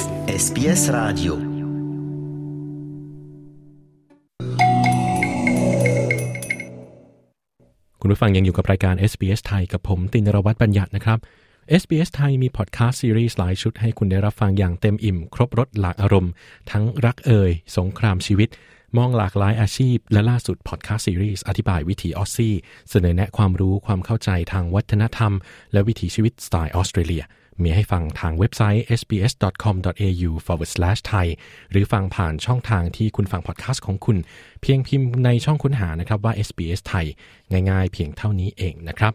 [0.43, 1.33] SBS Radio
[8.01, 11.19] คุณผู้ฟังยังอยู่กับรายการ SBS ไทยกับผม ตินรวัตรบัญญัตินะครับ
[11.81, 16.31] SBS ไทยมีพอดแคสต์ซีรีส์หลายชุดให้คุณได้รับฟังอย่างเต็มอิ่ม ครบรถหลากอารมณ์
[16.71, 18.49] ทั้งรักเอ่ย สงครามชีวิต
[18.97, 22.55] มองหลากหลายอาชีพ และล่าสุดพอดแคสต์ซีรีส์อธิบายวิถีออสซี่
[22.89, 25.33] เสนอแนะความรู้ความเข้าใจทางวัฒนธรรม
[25.73, 27.23] และวิถีชีวิตสไตล์ออสเตรเลีย
[27.61, 31.27] มีให้ฟังทางเว็บไซต์ sbs.com.au forward slash thai
[31.71, 34.17] หรือฟังผ่านช่องทางที่คุณฟังพอดแคสต์ของคุณ
[34.61, 37.05] เพียงพิมพ์ในช่องค้นหานะครับว่า SBS ไทย
[37.69, 39.13] ง่ายๆ เพียงเท่านี้เองนะครับ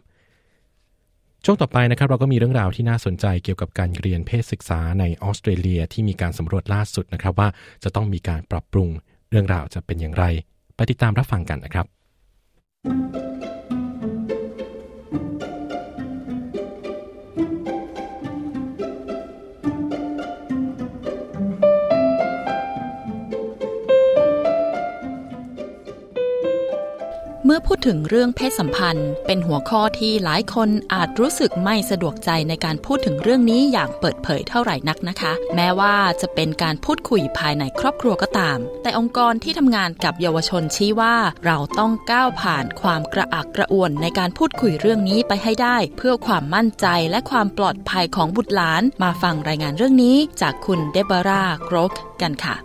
[1.45, 7.49] ช่วงต่อไปนะครับเราก็มีเรื่องราวที่น่าสนใจเกี่ยวกับการเรียนเพศศึกษาในออสเตรเลียที่มีการสำรวจล่าสุดนะครับว่า
[7.83, 8.89] จะต้องมีการปรับปรุง
[9.31, 10.25] เรื่องราวจะเป็นอย่างไร
[10.75, 52.57] ไปติดตามรับฟังกันนะครับเมื่อพูดถึงเรื่องเพศสัมพันธ์ เป็นหัวข้อที่หลายคนอาจรู้สึกไม่สะดวกใจในการพูดถึงเรื่องนี้อย่างเปิดเผยเท่าไหร่นักนะคะ แม้ว่าจะเป็นการพูดคุยภายในครอบครัวก็ตาม แต่องค์กรที่ทำงานกับเยาวชนชี้ว่า เราต้องก้าวผ่านความกระอักกระอ่วนในการพูดคุยเรื่องนี้ไปให้ได้ เพื่อความมั่นใจและความปลอดภัยของบุตรหลาน มาฟังรายงานเรื่องนี้ จากคุณเดบารากรกกันค่ะ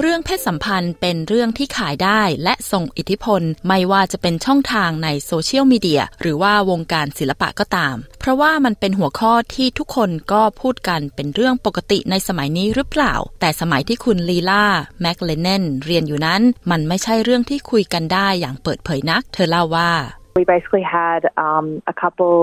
[0.00, 14.64] เรื่องเพศสัมพันธ์เป็นเรื่องที่ขายได้และส่งอิทธิพล ไม่ว่าจะเป็นช่องทางในโซเชียลมีเดียหรือว่าวงการศิลปะก็ตาม เพราะว่ามันเป็นหัวข้อที่ทุกคนก็พูดกันเป็นเรื่องปกติในสมัยนี้หรือเปล่า แต่สมัยที่คุณลีลา
[15.00, 19.92] แมกเลเนนเรียนอยู่นั้น มันไม่ใช่เรื่องที่คุยกันได้อย่างเปิดเผยนัก เธอเล่าว่า
[20.40, 22.38] We basically had um, a couple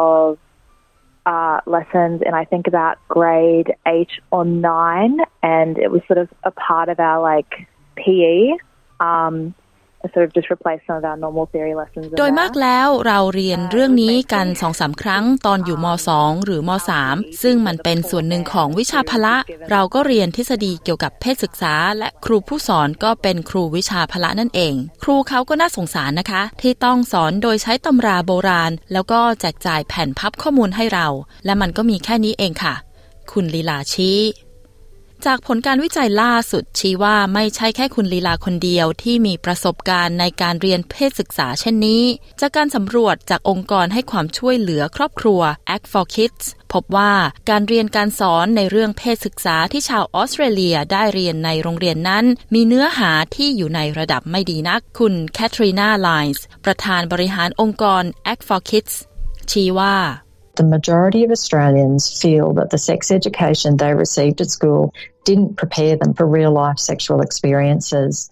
[0.00, 0.24] of
[1.28, 6.30] uh, lessons in I think about grade eight or nine, and it was sort of
[6.42, 8.52] a part of our like PE.
[8.98, 9.54] Um,
[12.18, 16.70] โดยมากแล้วเราเรียนเรื่องนี้กันสองสาครั้งตอนอยู่ม .2 หรือม
[17.04, 19.34] .3 ซึ่งมันเป็นส่วนหนึ่งของวิชาพละ
[19.70, 31.06] เราก็เรียนทฤษฎีเกี่ยวกับเพศศึกษา และครูผู้สอนก็เป็นครูวิชาพละนั่นเอง ครูเขาก็น่าสงสารนะคะ ที่ต้องสอนโดยใช้ตำราโบราณ แล้วก็แจกจ่ายแผ่นพับข้อมูลให้เรา
[31.44, 32.74] และมันก็มีแค่นี้เองค่ะ
[33.32, 34.18] คุณลีลาชี้
[35.26, 42.02] จากผลการวิจัยล่าสุดชี้ว่าไม่ใช่แค่คุณลีลาคนเดียวที่มีประสบการณ์ในการเรียนเพศศึกษาเช่นนี้
[42.40, 45.40] จากการสำรวจจากองค์กรให้ความช่วยเหลือครอบครัว
[45.74, 47.12] Act for Kids พบว่า
[47.50, 58.02] การเรียนการสอนในเรื่องเพศศึกษาที่ชาวออสเตรเลียได้เรียนในโรงเรียนนั้น มีเนื้อหาที่อยู่ในระดับไม่ดีนัก คุณแคทรีนาไลน์ประธานบริหารองค์กร
[58.32, 58.94] Act for Kids
[59.50, 59.96] ชี้ว่า
[60.58, 64.92] the majority of Australians feel that the sex education they received at school
[65.24, 68.28] didn't prepare them for real life sexual experiences.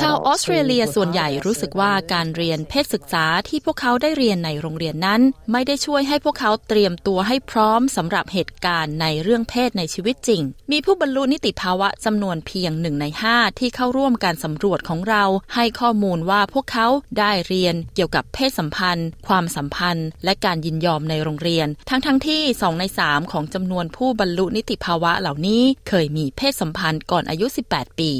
[0.00, 5.20] ชาวออสเตรเลียส่วนใหญ่รู้สึกว่าการเรียนเพศศึกษาที่พวกเขาได้เรียนในโรงเรียนนั้น
[5.52, 15.24] ไม่ได้ช่วยให้พวกเขาเตรียมตัวให้พร้อมสำหรับเหตุการณ์ในเรื่องเพศในชีวิตจริง มีผู้บรรลุนิติภาวะจำนวนเพียงหนึ่งในห้าที่เข้าร่วมการสำรวจของเรา
[15.54, 16.86] ให้ข้อมูลว่าพวกเขา
[17.18, 28.12] ได้เรียนเกี่ยวกับเพศสัมพันธ์ ความสัมพันธ์ และการยินยอมในโรงเรียน ทั้งทั้งที่2ใน3ของจำนวนผู้บรรลุนิติภาวะเหล่านี้ เคยมีเพศสัมพันธ์ก่อนอายุ 18 ปี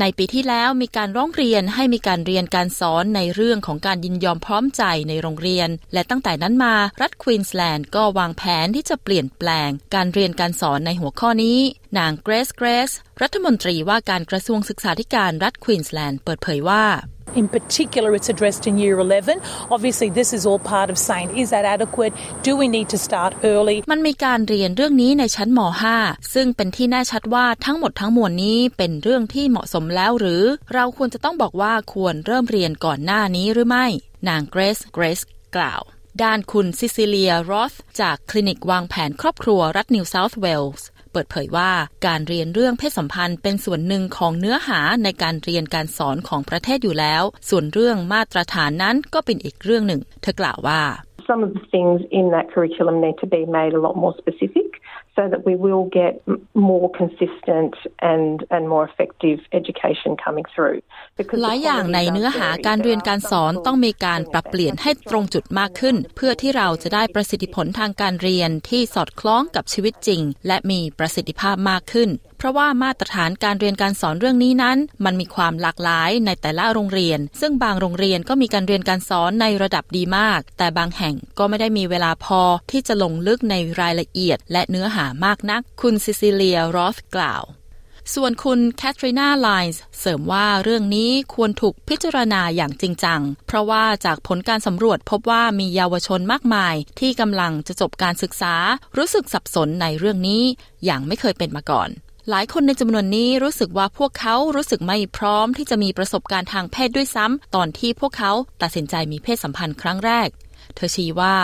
[0.00, 11.58] ในปีที่แล้วมีการร้องเรียนให้มีการเรียนการสอนในเรื่องของการยินยอมพร้อมใจในโรงเรียน และตั้งแต่นั้นมารัฐควีนสแลนด์ก็วางแผนที่จะเปลี่ยนแปลง การเรียนการสอนในหัวข้อนี้
[11.98, 16.84] นางเกรซเกรสรัฐมนตรีว่าการกระทรวงศึกษาธิการรัฐควีนสแลนด์เปิดเผยว่า
[17.40, 19.40] In particular, it's addressed in Year 11.
[19.76, 22.12] Obviously, this is all part of saying, is that adequate?
[22.42, 23.76] Do we need to start early?
[23.92, 25.60] มันมีการเรียนเรื่องนี้ในชั้นม
[25.96, 30.42] .5 ซึ่งเป็นที่แน่ชัดว่าทั้งหมดทั้งมวลนี้เป็นเรื่องที่เหมาะสมแล้วหรือ
[30.74, 33.86] เราควรจะต้องบอกว่าควรเริ่มเรียนก่อนหน้านี้หรือไม่
[34.28, 35.20] นางเกรซเกรซ
[35.56, 35.82] กล่าว
[36.22, 41.70] ด้านคุณซิซิเลียโรธจากคลินิกวางแผนครอบครัวรัฐนิวเซาท์เวลส์ เปิดเผยว่า
[42.06, 50.82] การเรียนเรื่องเพศสัมพันธ์เป็นส่วนหนึ่งของเนื้อหาในการเรียนการสอนของประเทศอยู่แล้ว ส่วนเรื่องมาตรฐานนั้นก็เป็นอีกเรื่องหนึ่ง เธอกล่าวว่า
[51.30, 54.68] Some of the things in that curriculum need to be made a lot more specific.
[55.16, 56.12] So that we will get
[56.70, 57.72] more consistent
[58.12, 60.78] and and more effective education coming through
[61.42, 87.44] หลายอย่างในเนื้อหาการเรียนการสอนต้องมีการปรับเปลี่ยนให้ตรงจุดมากขึ้น เพื่อที่เราจะได้ประสิทธิผลทางการเรียนที่สอดคล้องกับชีวิตจริง และมีประสิทธิภาพมากขึ้น เพราะว่ามาตรฐานการเรียนการสอนเรื่องนี้นั้น มันมีความหลากหลายในแต่ละโรงเรียน ซึ่งบางโรงเรียนก็มีการเรียนการสอนในระดับดีมาก แต่บางแห่งก็ไม่ได้มีเวลาพอที่จะลงลึกในรายละเอียด และเนื้อหามากนัก คุณซิซิเลียรอสกล่าว
[88.14, 98.54] ส่วนคุณแคทรีนาไลน์เสริมว่าเรื่องนี้ควรถูกพิจารณาอย่างจริงจัง เพราะว่าจากผลการสำรวจพบว่ามีเยาวชนมากมาย ที่กำลังจะจบการศึกษา
[98.96, 100.42] รู้สึกสับสนในเรื่องนี้
[100.84, 101.90] อย่างไม่เคยเป็นมาก่อน
[102.28, 110.28] หลายคนในจำนวนนี้รู้สึกว่าพวกเขารู้สึกไม่พร้อมที่จะมีประสบการณ์ทางเพศด้วยซ้ำตอนที่พวกเขาตัดสินใจมีเพศสัมพันธ์ครั้งแรก
[110.74, 111.36] เธอชี้ว่า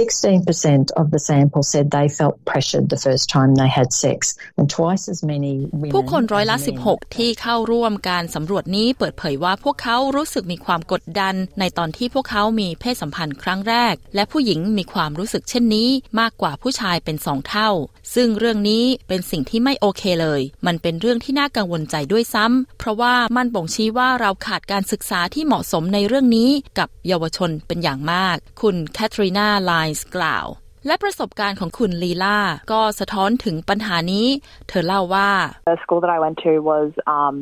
[0.00, 4.18] 16% of the sample said they felt pressured the first time they had sex
[4.58, 15.88] and twice as many women ผู้คนร้อยละ 16 ที่เข้าร่วมการสำรวจนี้เปิดเผยว่าพวกเขารู้สึกมีความกดดัน ในตอนที่พวกเขามีเพศสัมพันธ์ครั้งแรก และผู้หญิงมีความรู้สึกเช่นนี้
[16.20, 17.70] มากกว่าผู้ชายเป็นสองเท่า
[18.14, 30.46] ซึ่งเรื่องนี้เป็นสิ่งที่ไม่โอเคเลย มันเป็นเรื่องที่น่ากังวลใจด้วยซ้ำเพราะว่ามันบ่งชี้ว่าเราขาดการศึกษาที่เหมาะสมในเรื่องนี้กับเยาวชนเป็นอย่างมาก คุณแคทรีนาไลน์กล่าว
[30.86, 32.38] และประสบการณ์ของคุณลีลา
[32.72, 34.26] ก็สะท้อนถึงปัญหานี้
[34.68, 35.30] เธอเล่าว่า
[35.72, 37.36] The school that I went to was um,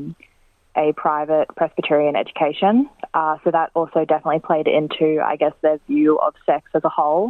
[0.84, 2.74] a private Presbyterian education.
[3.14, 6.92] Uh, so that also definitely played into, I guess, their view of sex as a
[6.98, 7.24] whole.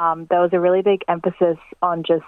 [0.00, 2.24] Um, there was a really big emphasis on just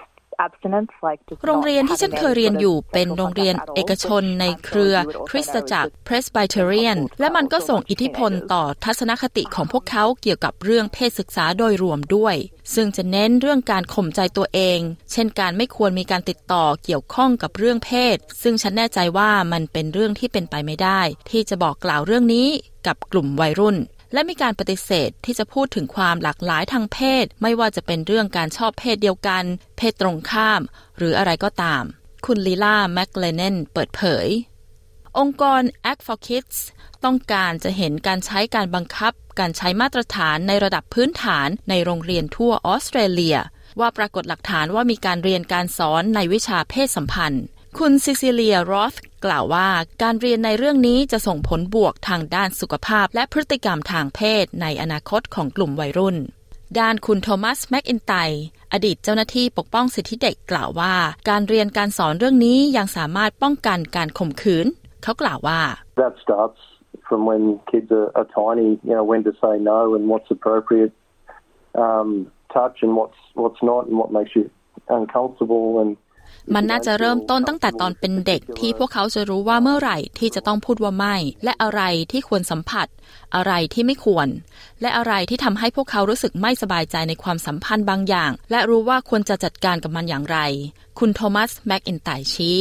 [1.44, 4.94] โรงเรียนที่ฉันเคยเรียนอยู่เป็นโรงเรียนเอกชนในเครือ
[5.30, 12.36] คริสตจักร Presbyterian และมันก็ส่งอิทธิพลต่อทัศนคติของพวกเขาเกี่ยวกับเรื่องเพศศึกษาโดยรวมด้วย
[12.74, 14.80] ซึ่งจะเน้นเรื่องการข่มใจตัวเอง
[15.12, 22.48] เช่นการไม่ควรมีการติดต่อเกี่ยวข้องกับเรื่องเพศ ซึ่งฉันแน่ใจว่ามันเป็นเรื่องที่เป็นไปไม่ได้ ที่จะบอกกล่าวเรื่องนี้
[22.86, 23.76] กับกลุ่มวัยรุ่น
[24.14, 29.44] และมีการปฏิเสธที่จะพูดถึงความหลากหลายทางเพศ ไม่ว่าจะเป็นเรื่องการชอบเพศเดียวกัน
[29.76, 30.60] เพศตรงข้าม
[30.98, 31.82] หรืออะไรก็ตาม
[32.26, 34.26] คุณลีลาแมคเลเนนเปิดเผย
[35.18, 36.58] องค์กร Act for Kids
[37.04, 43.36] ต้องการจะเห็นการใช้การบังคับ การใช้มาตรฐานในระดับพื้นฐานในโรงเรียนทั่วออสเตรเลีย
[43.80, 47.44] ว่าปรากฏหลักฐานว่ามีการเรียนการสอนในวิชาเพศสัมพันธ์
[47.80, 49.68] คุณซิซิเลียรอธกล่าวว่า
[50.02, 56.16] การเรียนในเรื่องนี้จะส่งผลบวกทางด้านสุขภาพ และพฤติกรรมทางเพศในอนาคตของกลุ่มวัยรุ่น
[56.78, 58.12] ด้านคุณโทมัสแม็กอินไต
[58.72, 60.94] อดีตเจ้าหน้าที่ปกป้องสิทธิเด็กกล่าวว่า
[61.28, 64.66] การเรียนการสอนเรื่องนี้ยังสามารถป้องกันการข่มขืน
[65.02, 65.60] เขากล่าวว่า
[66.02, 66.60] That starts
[67.06, 70.94] from when kids are, are tiny, you know, when to say no and what's appropriate
[71.84, 72.08] um,
[72.56, 74.44] touch and what's what's not and what makes you
[74.98, 75.92] uncomfortable and
[76.54, 82.86] มันน่าจะเริ่มต้นตั้งแต่ตอนเป็นเด็กที่พวกเขาจะรู้ว่าเมื่อไหร่ที่จะต้องพูดว่าไม่ และอะไรที่ควรสัมผัส
[83.34, 84.28] อะไรที่ไม่ควร
[84.80, 90.38] และอะไรที่ทำให้พวกเขารู้สึกไม่สบายใจในความสัมพันธ์บางอย่าง และรู้ว่าควรจะจัดการกับมันอย่างไร
[90.98, 92.60] คุณโทมัสแม็กอินไตชี้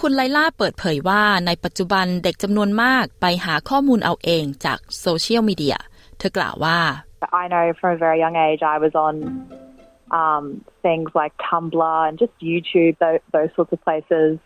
[0.00, 5.76] คุณไลล่าเปิดเผยว่าในปัจจุบันเด็กจำนวนมากไปหาข้อมูลเอาเองจากโซเชียลมีเดีย
[6.18, 6.78] เธอกล่าวว่า
[7.42, 9.14] I know from a very young age I was on
[10.10, 14.38] um, things like Tumblr and just YouTube, those, those sorts of places.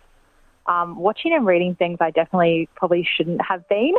[0.66, 3.94] Um, watching and reading things I definitely probably shouldn't have been.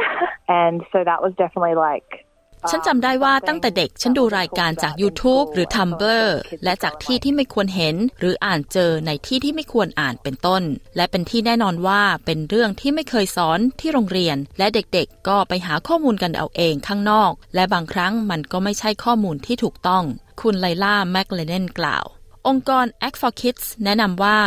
[0.48, 2.26] and so that was definitely like
[2.70, 6.30] ฉันจำได้ว่าตั้งแต่เด็กฉันดูรายการจาก YouTube หรือ Tumblr
[6.64, 10.64] และจากที่ที่ไม่ควรเห็น หรืออ่านเจอในที่ที่ไม่ควรอ่านเป็นต้น
[10.96, 20.04] และเป็นที่แน่นอนว่าเป็นเรื่องที่ไม่เคยสอนที่โรงเรียน และเด็กๆ ก็ไปหาข้อมูลกันเอาเองข้างนอก และบางครั้งมันก็ไม่ใช่ข้อมูลที่ถูกต้อง
[20.42, 22.06] คุณไลล่าแมคเลเนนกล่าว
[22.48, 24.38] องค์กร Act for Kids แนะนำว่า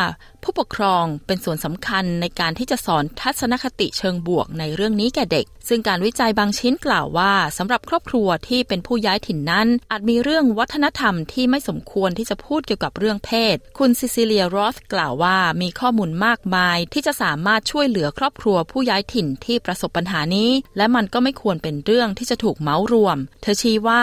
[0.44, 24.02] ผู้ปกครองเป็นส่วนสำคัญในการที่จะสอนทัศนคติเชิงบวกในเรื่องนี้แก่เด็ก ซึ่งการวิจัยบางชิ้นกล่าวว่าสำหรับครอบครัวที่เป็นผู้ย้ายถิ่นนั้น อาจมีเรื่องวัฒนธรรมที่ไม่สมควรที่จะพูดเกี่ยวกับเรื่องเพศ คุณซิซิเลียรอธกล่าวว่ามีข้อมูลมากมาย ที่จะสามารถช่วยเหลือครอบครัวผู้ย้ายถิ่นที่ประสบปัญหานี้ และมันก็ไม่ควรเป็นเรื่องที่จะถูกเมารวม เธอชี้ว่า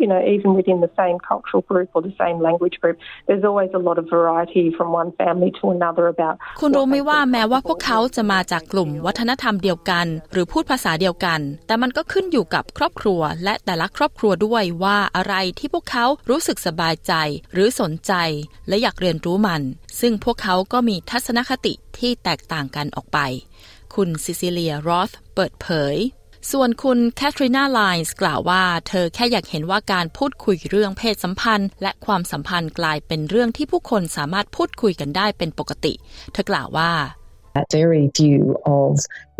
[0.00, 3.70] you know, even within the same cultural group or the same language group, there's always
[3.74, 6.36] a lot of variety from one family to another about.
[6.60, 17.12] คุณรู้ไหมว่าแม้ว่าพวกเขาจะมาจากกลุ่มวัฒนธรรมเดียวกัน หรือพูดภาษาเดียวกัน แต่มันก็ขึ้นอยู่กับครอบครัว และแต่ละครอบครัวด้วยว่าอะไรที่พวกเขารู้สึกสบายใจ
[17.52, 18.12] หรือสนใจ
[18.68, 19.62] และอยากเรียนรู้มัน
[20.00, 23.18] ซึ่งพวกเขาก็มีทัศนคติที่แตกต่างกันออกไป
[23.94, 25.96] คุณซิซิเลียรอธเปิดเผย
[26.48, 35.92] ส่วนคุณแคทรีนาไลน์กล่าวว่าเธอแค่อยากเห็นว่าการพูดคุยเรื่องเพศสัมพันธ์ และความสัมพันธ์กลายเป็นเรื่องที่ผู้คนสามารถพูดคุยกันได้เป็นปกติ
[36.32, 36.92] เธอกล่าวว่า
[37.76, 38.42] Very few
[38.78, 38.92] of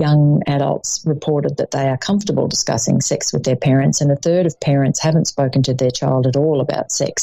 [0.06, 0.22] young
[0.56, 4.54] adults reported that they are comfortable discussing sex with their parents, and a third of
[4.70, 7.14] parents haven't spoken to their child at all about sex.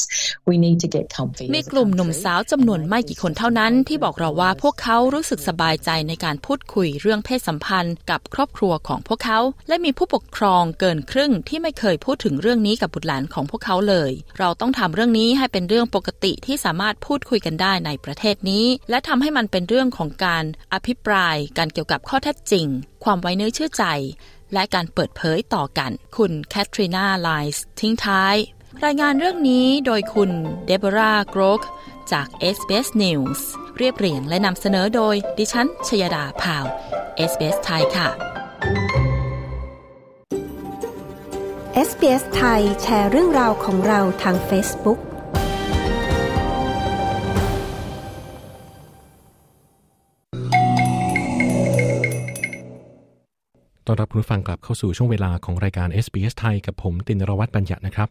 [0.50, 1.46] We need to get comfy.
[1.56, 22.67] มีกลุ่มหนุ่มสาวจำนวนไม่กี่คนเท่านั้น ที่บอกเราว่าพวกเขารู้สึกสบายใจในการพูดคุยเรื่องเพศสัมพันธ์ กับครอบครัวของพวกเขา และมีผู้ปกครองเกินครึ่งที่ไม่เคยพูดถึงเรื่องนี้กับบุตรหลานของพวกเขาเลย เราต้องทำเรื่องนี้ให้เป็นเรื่องปกติที่สามารถพูดคุยกันได้ในประเทศนี้ และทำให้มันเป็นเรื่องของการอภิปรายการเกี่ยวกับข้อเท็จจริง
[23.04, 23.84] ความไว้เนื้อเชื่อใจ
[24.52, 28.36] และการเปิดเผยต่อกัน คุณแคทรีนาไลส์ทิ้งท้าย
[28.84, 30.30] รายงานเรื่องนี้โดยคุณ
[30.66, 31.60] เดบราโกรก
[32.12, 32.26] จาก
[32.56, 33.40] SBS News
[33.76, 36.64] เรียบเรียงและนำเสนอโดยดิฉันชยดาพาว
[37.30, 38.08] SBS ไทยค่ะ
[41.88, 44.98] SBS ไทยแชร์เรื่องราวของเราทาง Facebook
[53.88, 58.08] ต้อนรับคุณฟังกลับเข้าสู่ช่วงเวลาของรายการ SBS ไทยกับผมตินรวัตรบัญญัตินะครับ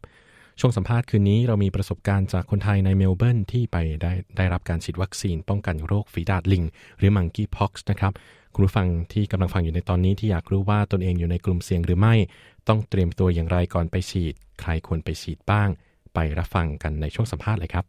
[0.59, 6.63] ช่วงสัมภาษณ์คืนนี้เรามีประสบการณ์จากคนไทยในเมลเบิร์นที่ไปได้ได้รับการฉีดวัคซีนป้องกันโรคฝีดาษลิง
[6.97, 8.13] หรือ monkeypox นะครับ
[8.53, 12.15] คุณผู้ฟังที่กำลังฟังอยู่ในตอนนี้ที่อยากรู้ว่าตนเองอยู่ในกลุ่มเสี่ยงหรือไม่
[12.67, 15.69] ต้องเตรียมตัวอย่างไรก่อนไปฉีด ใครควรไปฉีดบ้าง
[16.13, 17.85] ไปรับฟังกันในช่วงสัมภาษณ์เลยครับ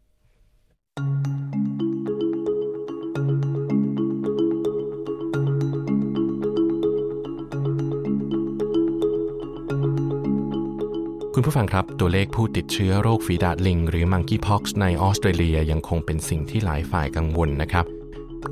[11.41, 17.85] คุณผู้ฟังครับ ตัวเลขผู้ติดเชื้อโรคฝีดาษลิง หรือ monkeypox ในออสเตรเลียยังคงเป็นสิ่งที่หลายฝ่ายกังวลนะครับ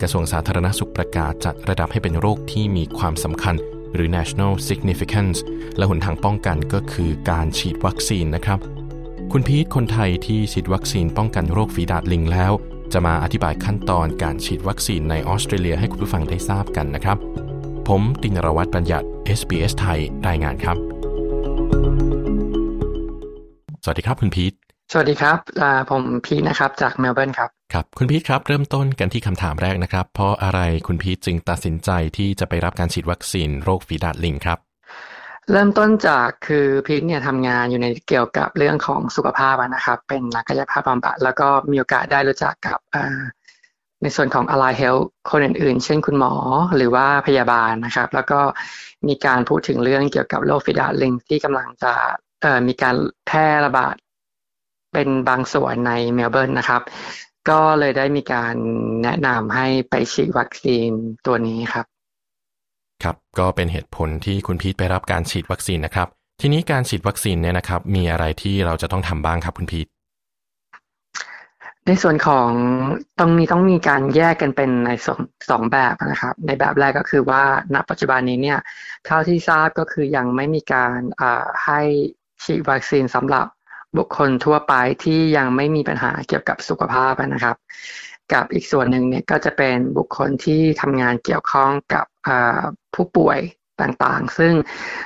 [0.01, 3.55] กระทรวงสาธารณสุขประกาศจัดระดับให้เป็นโรคที่มีความสำคัญ
[3.93, 5.38] หรือ national significance
[5.77, 8.59] และหนทางป้องกันก็คือการฉีดวัคซีนนะครับ
[9.31, 12.51] คุณพีทคนไทยที่ฉีดวัคซีนป้องกันโรคฝีดาดลิงแล้ว
[12.93, 17.17] จะมาอธิบายขั้นตอนการฉีดวัคซีนในออสเตรเลียให้คุณผู้ฟังได้ทราบกันนะครับ
[17.88, 19.07] ผมตินรวัตรบัญญัติ
[19.39, 20.77] SBS ไทยรายงานครับ
[23.84, 24.53] สวัสดีครับคุณพีท
[24.91, 25.38] สวัสดีครับ
[25.91, 34.59] ผมพีทนะครับ จากเมลเบิร์นครับ ครับ คุณพีทครับ เริ่มต้นกันที่คำถามแรกนะครับ เพราะอะไรคุณพีทจึงตัดสินใจที่จะไปรับการฉีดวัคซีนโรคฝีดาษลิงครับ
[35.51, 42.80] เริ่มต้นจากคือพีทเนี่ยทำงานอยู่ในเกี่ยวกับเรื่องของสุขภาพนะครับ เป็นนักกายภาพบำบัดแล้วก็มีโอกาสได้รู้จักกับ
[44.03, 46.34] ในส่วนของ Allied Health คนอื่นๆ เช่นคุณหมอ
[46.75, 48.39] หรือว่าพยาบาลนะครับ แล้วก็
[49.07, 51.93] มีการพูดถึงเรื่องเกี่ยวกับโรคฝีดาษลิงที่กำลังจะ
[52.67, 52.95] มีการ
[53.27, 53.95] แพร่ระบาด
[54.93, 56.81] เป็นบางส่วนในเมลเบิร์นนะครับ
[57.49, 58.55] ก็เลยได้มีการ
[59.03, 60.89] แนะนำให้ไปฉีดวัคซีน
[61.25, 61.85] ตัวนี้ครับ
[63.03, 66.07] ครับก็เป็นเหตุผลที่คุณพีทไปรับการฉีดวัคซีนนะครับ
[66.41, 69.88] ทีนี้การฉีดวัคซีนเนี่ยนะครับ มีอะไรที่เราจะต้องทำบ้างครับคุณพีท
[71.88, 72.49] ในส่วนของ
[73.19, 75.19] ตรงนี้ต้องมีการแยกกันเป็นในสอง
[75.49, 78.59] สองแบบนะครับ ในแบบแรกก็คือว่าณปัจจุบันนี้เนี่ย
[79.05, 80.97] เท่าที่ทราบก็คือยังไม่มีการ
[81.65, 81.81] ให้
[82.43, 83.45] ฉีดวัคซีนสำหรับ
[83.97, 84.73] บุคคลทั่วไป
[85.03, 87.55] ที่ยังไม่มีปัญหาเกี่ยวกับสุขภาพนะครับ
[88.33, 92.05] กับอีกส่วนหนึ่งเนี่ยก็จะเป็นบุคคลที่ทำงานเกี่ยวข้องกับ
[92.93, 93.39] ผู้ป่วย
[93.81, 94.53] ต่างๆ ซึ่ง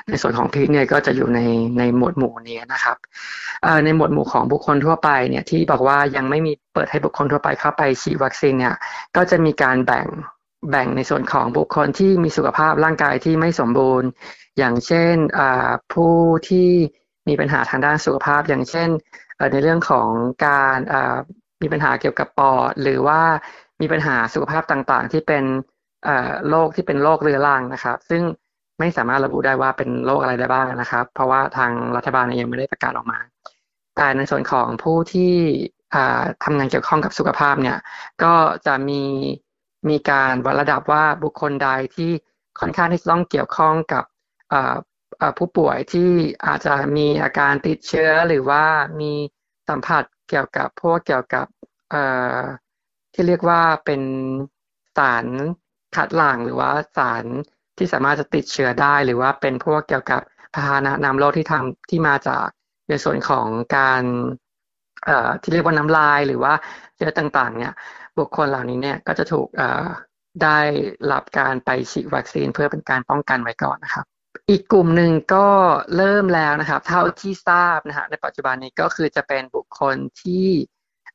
[0.08, 1.40] ในส่วนของพีเนี่ยก็จะอยู่ใน
[1.78, 2.98] ในหมวดหมู่นี้นะครับ
[3.86, 8.76] ในหมวดหมู่ของบุคคลทั่วไปเนี่ยที่บอกว่ายังไม่มีเปิดให้บุคคลทั่วไปเข้าไปฉีดวัคซีนเนี่ย
[9.16, 10.08] ก็จะมีการแบ่ง
[10.70, 14.08] แบ่งในส่วนของบุคคลที่มีสุขภาพร่างกายที่ไม่สมบูรณ์
[14.58, 15.16] อย่างเช่น
[15.94, 16.16] ผู้
[16.50, 16.70] ที่
[17.28, 18.90] มีปัญหาทางด้านสุขภาพ อย่างเช่น
[19.52, 20.10] ในเรื่องของ
[20.46, 20.78] การ
[21.62, 23.22] มีปัญหาเกี่ยวกับปอดหรือว่า
[23.82, 25.44] มีปัญหาสุขภาพต่างๆ ที่เป็น
[26.50, 28.24] โรคที่เป็นโรคเรื้อรังนะครับ ซึ่ง
[28.80, 33.20] ไม่สามารถระบุได้ว่าเป็นโรคอะไรได้บ้างนะครับ เพราะว่าทางรัฐบาลยังไม่ได้ประกาศออกมา
[33.96, 35.34] แต่ในส่วนของผู้ที่
[36.44, 37.78] ทำงานเกี่ยวข้องกับสุขภาพเนี่ย
[38.24, 38.34] ก็
[38.68, 39.02] จะมี
[39.90, 42.12] มีการวัดระดับว่าบุคคลใดที่
[42.60, 44.04] ค่อนข้างที่จะต้องเกี่ยวข้องกับ
[45.38, 46.10] ผู้ป่วยที่
[46.46, 48.64] อาจจะมีอาการติดเชื้อหรือว่า
[49.02, 49.12] มี
[49.70, 51.46] สัมผัสเกี่ยวกับพวกเกี่ยวกับ
[53.14, 54.02] ที่เรียกว่าเป็น
[54.98, 55.26] สาร
[55.96, 57.26] ขัดหลั่งหรือว่าสาร
[57.78, 60.22] ที่สามารถจะติดเชื้อได้หรือว่าเป็นพวกเกี่ยวกับ
[60.54, 62.48] พาหนะนำโรคที่ทำที่มาจาก
[62.90, 63.48] ในส่วนของ
[63.78, 64.04] การ
[65.42, 66.54] ที่เรียกว่าน้ำลายหรือว่า
[66.96, 67.74] เชื้อต่างๆ เนี่ย
[68.18, 69.48] บุคคลเหล่านี้เนี่ยก็จะถูก
[70.44, 70.60] ได้
[71.12, 74.06] รับการไปฉีดวัคซีนเพื่อเป็นการป้องกันไว้ก่อนนะครับ
[74.50, 75.48] อีกกลุ่มหนึ่งก็
[75.98, 80.48] เริ่มแล้วนะครับ เท่าที่ทราบนะฮะในปัจจุบันนี้ก็คือจะเป็นบุคคลที่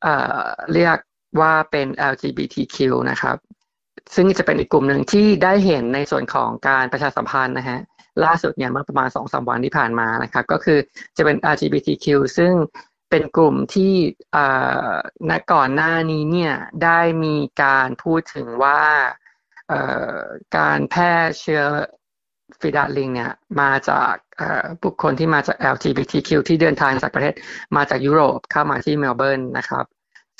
[0.02, 0.98] เอ่อเรียก
[1.40, 2.76] ว่าเป็น LGBTQ
[3.10, 3.36] นะครับ
[4.14, 7.78] ซึ่งจะเป็นอีกกลุ่มหนึ่งที่ได้เห็นในส่วนของการประชาสัมพันธ์นะฮะ
[8.24, 10.78] ล่าสุดเนี่ยเมื่อประมาณสองสาวันที่ผ่านมานะครับ ก็คือ
[11.16, 12.06] จะเป็น LGBTQ
[12.38, 12.52] ซึ่ง
[13.10, 13.94] เป็นกลุ่มที่
[15.30, 16.54] ณก่อนหน้านี้เนี่ย
[16.84, 18.82] ได้มีการพูดถึงว่า
[20.58, 21.62] การแพร่เชื้อ
[22.60, 23.30] ฟิดาลิงเนี่ย
[23.60, 24.12] มาจาก
[24.84, 27.34] บุคคลที่มาจาก LGBTQ ที่เดินทางจากประเทศ
[27.76, 29.84] มาจากยุโรปเข้ามาที่เมลเบิร์นนะครับ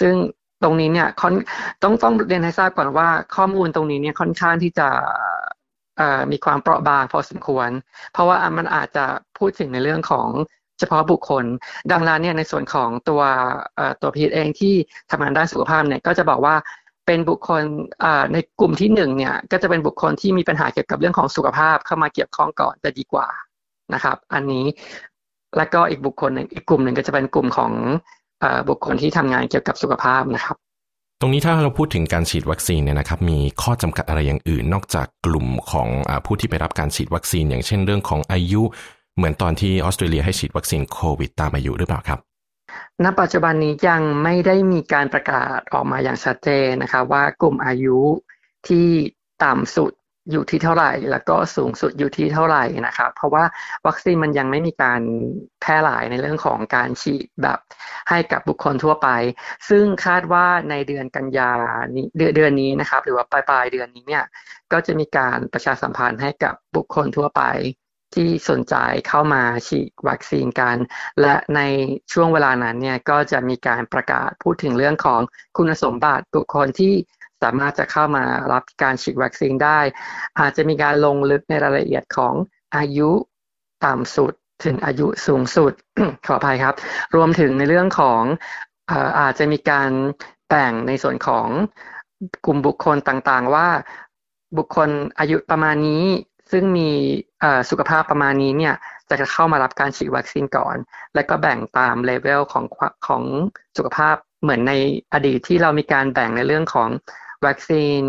[0.00, 0.14] ซึ่ง
[0.62, 1.08] ตรงนี้เนี่ย
[1.82, 4.88] ต้องต้องเรียนให้ทราบก่อนว่าข้อมูลตรงนี้เนี่ยค่อนข้างที่จะ
[6.30, 7.68] มีความเปราะบางพอสมควร
[8.12, 9.04] เพราะว่ามันอาจจะ
[9.38, 10.28] พูดถึงในเรื่องของ
[10.78, 11.44] เฉพาะบุคคล
[11.92, 13.22] ดังนั้นเนี่ยในส่วนของตัว
[14.02, 14.74] ตัวพีทเองที่
[15.10, 16.54] ทำงานด้านสุขภาพเนี่ยก็จะบอกว่า
[17.06, 17.62] เป็นบุคคล
[18.32, 23.28] ในกลุ่มที่หนึ่งเนี่ยก็จะเป็นบุคคลที่มีปัญหาเกี่ยวกับเรื่องของสุขภาพเข้ามาเกี่ยวข้องก่อนจะดีกว่า
[23.94, 24.64] นะครับ อันนี้
[25.56, 27.72] แล้วก็อีกบุคคลหนึ่งอีกกลุ่มหนึ่งก็จะเป็นกลุ่มของ
[28.68, 30.56] บุคคลที่ทำงานเกี่ยวกับสุขภาพนะครับ
[31.20, 38.62] ตรงนี้ถ้าเราพูดถึงการฉีดวัคซีนเนี่ยนะครับ มีข้อจำกัดอะไรอย่างอื่น นอกจากกลุ่มของอผู้ที่ไปรับการฉีดวัคซีน อย่างเช่นเรื่องของอายุ
[39.16, 42.18] เหมือนตอนที่ออสเตรเลียให้ฉีดวัคซีนโควิดตามอายุหรือเปล่าครับ
[43.04, 47.98] ณปัจจุบันนี้ยังไม่ได้มีการประกาศออกมาอย่างชัดเจนนะครับว่ากลุ่มอายุ
[48.68, 48.88] ที่
[49.44, 49.92] ต่ำสุด
[50.32, 53.44] อยู่ที่เท่าไหร่ แล้วก็สูงสุดอยู่ที่เท่าไหร่นะครับ เพราะว่า
[53.86, 55.00] วัคซีนมันยังไม่มีการ
[55.60, 57.58] แพร่หลายในเรื่องของการฉีดแบบ
[58.08, 59.08] ให้กับบุคคลทั่วไป
[59.68, 61.52] ซึ่งคาดว่าในเดือนกันยา
[61.96, 62.06] นี้
[62.36, 64.24] เดือนนี้นะครับ หรือว่าปลายปลายเดือนนี้เนี่ย
[64.72, 67.42] ก็จะมีการประชาสัมพันธ์ให้กับบุคคลทั่วไป
[68.16, 68.74] ที่สนใจ
[69.08, 70.76] เข้ามาฉีดวัคซีนกัน
[71.20, 71.60] และใน
[72.12, 75.20] ช่วงเวลานั้นเนี่ยก็จะมีการประกาศพูดถึงเรื่องของ
[75.56, 76.94] คุณสมบัติบุคคลที่
[77.42, 79.80] สามารถจะเข้ามารับการฉีดวัคซีนได้
[80.40, 82.34] อาจจะมีการลงลึกในรายละเอียดของ
[82.76, 83.10] อายุ
[83.86, 84.32] ต่ำสุด
[84.64, 85.72] ถึงอายุสูงสุด
[86.26, 86.74] ขออภัยครับ
[87.16, 88.22] รวมถึงในเรื่องของ
[89.20, 89.90] อาจจะมีการ
[90.48, 91.48] แบ่งในส่วนของ
[92.46, 93.68] กลุ่มบุคคลต่างๆ ว่า
[94.56, 94.88] บุคคล
[95.18, 96.04] อายุประมาณนี้
[96.50, 96.88] ซึ่งมี
[97.70, 98.74] สุขภาพประมาณนี้เนี่ย
[99.10, 100.76] จะเข้ามารับการฉีดวัคซีนก่อน
[101.14, 102.64] แล้วก็แบ่งตามเลเวลของ
[103.06, 103.22] ของ
[103.76, 104.72] สุขภาพเหมือนใน
[105.12, 106.88] อดีตที่เรามีการแบ่งในเรื่องของ
[107.46, 108.02] วัคซีน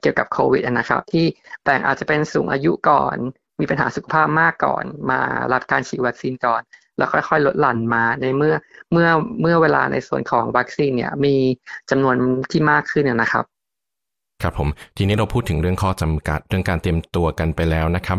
[0.00, 1.26] เกี่ยวกับโควิดนะครับ ที่
[1.64, 3.16] แบ่งอาจจะเป็นสูงอายุก่อน
[3.60, 5.20] มีปัญหาสุขภาพมากก่อน มา
[5.52, 6.62] รับการฉีดวัคซีนก่อน
[6.96, 8.54] แล้วค่อยๆ ลดหลั่นมาในเมื่อ
[8.92, 9.08] เมื่อ
[9.40, 11.34] เมื่อเวลาในส่วนของวัคซีนเนี่ยมี
[11.90, 12.16] จำนวน
[12.50, 13.44] ที่มากขึ้นนะครับ
[14.42, 18.18] ครับผมทีนี้เราพูดถึงเรื่องข้อจำกัดเรื่องการเตรียมตัวกันไปแล้วนะครับ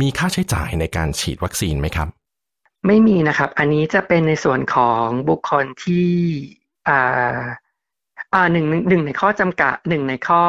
[0.00, 2.08] มีค่าใช้จ่ายในการฉีดวัคซีนไหมครับ
[2.86, 6.10] ไม่มีนะครับ อันนี้จะเป็นในส่วนของบุคคลที่
[6.88, 7.40] อ่า
[8.34, 10.42] อ่าหนึ่งหนึ่งในข้อจำกัดหนึ่งในข้อ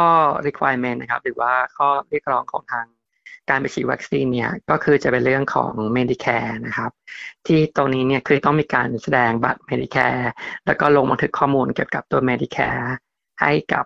[0.47, 2.85] requirement นะครับ หรือว่าข้อเรียกร้องของทาง
[3.49, 6.91] การไปฉีดวัคซีนเนี่ยก็คือจะเป็นเรื่องของ Medicare นะครับ
[7.47, 10.23] ที่ตรงนี้เนี่ยคือต้องมีการแสดงบัตร Medicare
[10.65, 12.85] แล้วก็ลงบันทึกข้อมูลเกี่ยวกับตัว Medicare
[13.41, 13.85] ให้กับ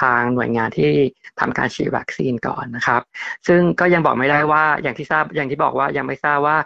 [0.00, 0.92] ทางหน่วยงานที่
[1.40, 3.02] ทำการฉีดวัคซีนก่อนนะครับ
[3.46, 6.58] ซึ่งก็ยังบอกไม่ได้ว่าอย่างที่ทราบอย่างที่บอกว่ายังไม่ทราบว่า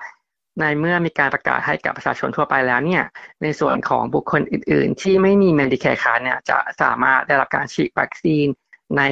[0.60, 3.04] ในเมื่อมีการประกาศให้กับประชาชนทั่วไปแล้วเนี่ย
[3.42, 8.46] ในส่วนของบุคคลอื่น ๆ ที่ไม่มี Medicare card เนี่ยจะสามารถได้รับการฉีดวัคซีน
[8.98, 9.02] ใน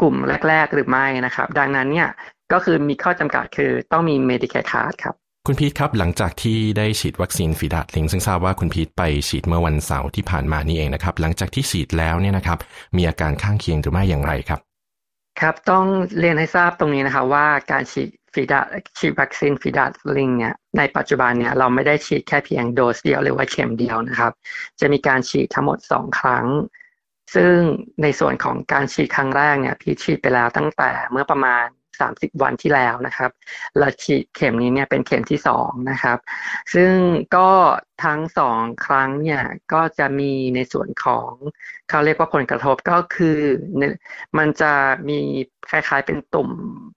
[0.00, 0.14] กลุ่ม
[0.48, 2.08] แรก ๆ หรือไม่นะครับ ดังนั้นเนี่ย
[2.52, 5.16] ก็คือมีข้อจำกัดคือต้องมี Medicare card ครับ
[5.46, 12.58] คุณพีทครับหลังจากที่ได้ฉีดวัคซีนฟีดาดลิง ซึ่งทราบว่าคุณพีทไปฉีดเมื่อวันเสาร์ที่ผ่านมานี่เองนะครับ หลังจากที่ฉีดแล้วเนี่ยนะครับ
[12.96, 14.60] มีอาการข้างเคียงหรือไม่อย่างไรครับ
[15.40, 15.84] ครับต้อง
[16.18, 18.60] เรียนให้ทราบตรงนี้นะครับว่าการฉีดฟีดา
[18.98, 24.32] ฉีดวัคซีนฟีดาดลิงเนี่ยในปัจจุบันเนี่ยเราไม่ได้ฉีดแค่เพียงโดสเดียวหรือว่าเข็มเดียวนะครับ
[24.80, 26.46] จะมีการฉีดทั้งหมดสองครั้ง
[27.34, 27.54] ซึ่ง
[28.02, 31.64] ในส่วนของการฉีดครั้งแรกเนี่ยพีฉีดไปแล้วตั้งแต่เมื่อประมาณ
[32.16, 33.30] 30 วันที่แล้วนะครับ
[33.78, 36.18] และฉีดเข็มนี้เนี่ยเป็นเข็มที่2นะครับ
[36.74, 36.92] ซึ่ง
[37.36, 37.50] ก็
[38.04, 39.42] ทั้งสองครั้งเนี่ย
[39.72, 41.30] ก็จะมีในส่วนของ
[41.88, 43.38] เขาเรียกว่าผลกระทบก็คือ
[44.38, 44.72] มันจะ
[45.08, 45.18] มี
[45.70, 46.50] คล้ายๆเป็นตุ่ม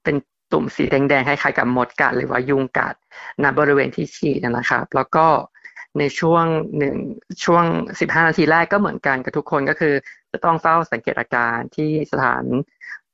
[0.04, 0.16] เป็น
[0.52, 2.96] ตุ่มสีแดงๆคล้ายๆกับมดกัดหรือว่ายุงกัด
[3.44, 5.28] ณบริเวณที่ฉีดนะครับ แล้วก็
[6.00, 6.46] ในช่วง
[6.78, 6.96] หนึ่ง
[7.46, 7.66] ช่วง
[8.00, 9.94] 15 นาทีแรกก็เหมือนกันกับทุกคนก็คือ
[10.32, 12.44] จะต้องเฝ้าสังเกตอาการที่สถาน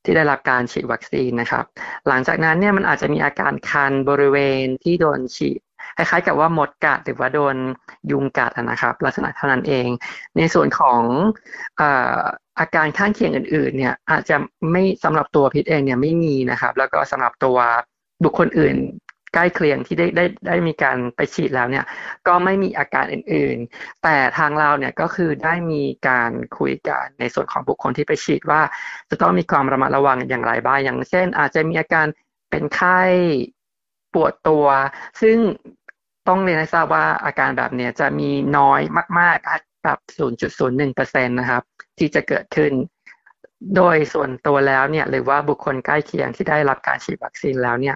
[0.04, 1.64] ที่ได้รับการฉีดวัคซีนนะครับ
[2.08, 5.60] หลังจากนั้นเนี่ยมันอาจจะมีอาการคันบริเวณที่โดนฉีด
[5.98, 7.56] คล้ายๆกับว่ามดกัดหรือว่าโดน
[8.12, 9.88] ยุงกัดนะครับ ลักษณะเท่านั้นเอง
[10.38, 11.02] ในส่วนของ
[12.60, 14.36] อาการข้างเคียงอื่นๆเนี่ยอาจจะ
[14.72, 17.58] ไม่สำหรับตัวพิษเองเนี่ยไม่มีนะครับ แล้วก็สำหรับตัว
[18.24, 18.76] บุคคลอื่น
[19.34, 21.86] ใกล้เคียงที่ได้ได้ได้มีการไปฉีดแล้วเนี่ย
[22.28, 28.62] ก็ไม่มีอาการอื่นๆ แต่ทางเราเนี่ยก็คือได้มีการคุยกันในส่วนของบุคคลที่ไปฉีดว่า
[29.10, 32.08] จะต้องมีความระมัดระวังอย่างไรบ้างอย่างเช่น อาจจะมีอาการ
[32.50, 33.02] เป็นไข้
[34.14, 34.66] ปวดตัว
[35.22, 35.38] ซึ่ง
[36.28, 38.82] ต้องเรียนให้ทราบว่าอาการแบบเนี้จะมีน้อย
[39.20, 40.00] มากๆแบบ
[40.60, 41.64] 0.01%นะครับ
[41.98, 42.72] ที่จะเกิดขึ้น
[43.76, 47.96] โดยส่วนตัวแล้วเนี่ยหรือว่าบุคคลใกล้เคียงที่ได้รับการฉีดวัคซีนแล้วเนี่ย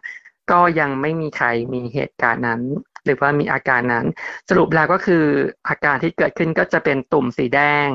[0.52, 2.62] ก็ยังไม่มีใครมีเหตุการณ์นั้น
[3.06, 4.06] หรือว่ามีอาการนั้น
[4.50, 5.26] สรุปแล้วก็คือ
[5.70, 7.90] อาการที่เกิดขึ้นก็จะเป็นตุ่มสีแดง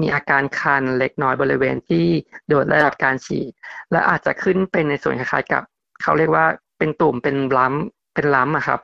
[0.00, 2.06] มีอาการคันเล็กน้อยบริเวณที่
[2.48, 3.52] โดนได้รับการฉีด
[3.92, 5.62] และอาจจะขึ้นเป็นในส่วนคล้ายๆกับ
[6.02, 6.46] เขาเรียกว่า
[6.78, 8.80] เป็นตุ่มเป็นล้ำเป็นล้ำอะครับ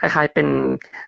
[0.00, 0.48] คล้ายๆเป็น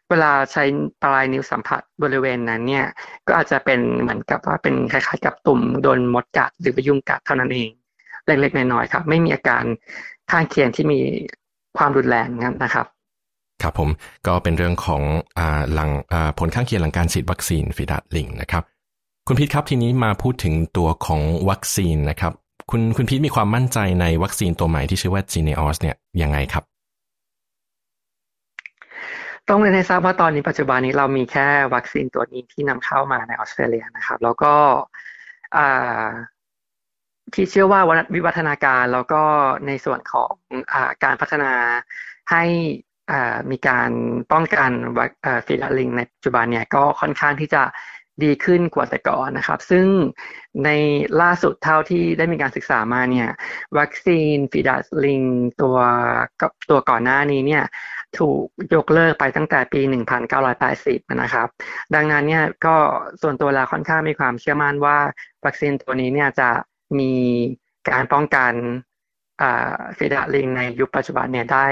[0.08, 0.64] เวลาใช้
[1.02, 2.86] ปลายนิ้วสัมผัสบริเวณนั้นเนี่ย
[3.26, 7.70] ก็อาจจะเป็นเหมือนกับว่าเป็นคล้ายๆ กับตุ่มโดนมดกัดหรือไปยุงกัดเท่านั้นเอง
[8.26, 9.64] เล็กๆน้อยๆครับ ไม่มีอาการ
[10.30, 11.00] ข้างเคียงที่มี
[11.78, 12.28] ความรุนแรง
[12.64, 12.86] นะครับ
[13.62, 13.88] ครับผม
[14.26, 15.02] ก็เป็นเรื่องของ
[15.38, 15.40] อ
[15.72, 15.90] หลัง
[16.38, 18.62] ผลข้างเคียงหลังการฉีดวัคซีนฟีดาดลิงนะครับ
[19.26, 21.20] คุณพีทครับทีนี้มาพูดถึงตัวของ
[21.50, 22.32] วัคซีนนะครับ
[22.70, 26.64] คุณคุณพีทมีความมั่นใจในวัคซีนตัวใหม่ที่ชื่อว่าจีเนอสเนี่ยยังไงครับ
[29.48, 34.54] ต้องเรียนให้ทราบว่าตอนนี้ปัจจุบันนี้เรามีแค่วัคซีนตัวนี้ที่นำเข้ามาในออสเตรเลียนะครับ แล้วก็
[37.34, 37.80] ที่เชื่อว่า
[38.14, 39.22] วิวัฒนาการแล้วก็
[39.66, 40.32] ในส่วนของ
[40.72, 40.74] อ
[41.04, 41.52] การพัฒนา
[42.30, 42.44] ให้
[43.50, 43.90] มีการ
[44.32, 44.70] ป้องกัน
[45.46, 47.62] ฝีดาษลิงในปัจจุบันเนี่ยก็ค่อนข้างที่จะ
[48.24, 49.86] ดีขึ้นกว่าแต่ก่อนนะครับ ซึ่ง
[50.64, 50.70] ใน
[51.20, 53.28] ล่าสุดเท่าที่ได้มีการศึกษามาเนี่ย
[53.78, 55.22] วัคซีนฝีดาษลิง
[55.62, 55.76] ตัว
[56.42, 57.64] กับตัวก่อนหน้านี้เนี่ย
[58.18, 59.80] ถูกยกเลิกไปตั้งแต่ปี
[60.46, 61.48] 1980 นะครับ
[61.94, 62.76] ดังนั้นเนี่ยก็
[63.22, 64.98] ส่วนตัวแล้วค่อนข้างมีความเชื่อมั่นว่า
[65.44, 66.48] วัคซีนตัวนี้เนี่ยจะ
[66.98, 67.14] มี
[67.90, 68.52] การป้องกัน
[69.96, 71.66] ฟีดาลิงในยุคปัจจุบันเนี่ยได้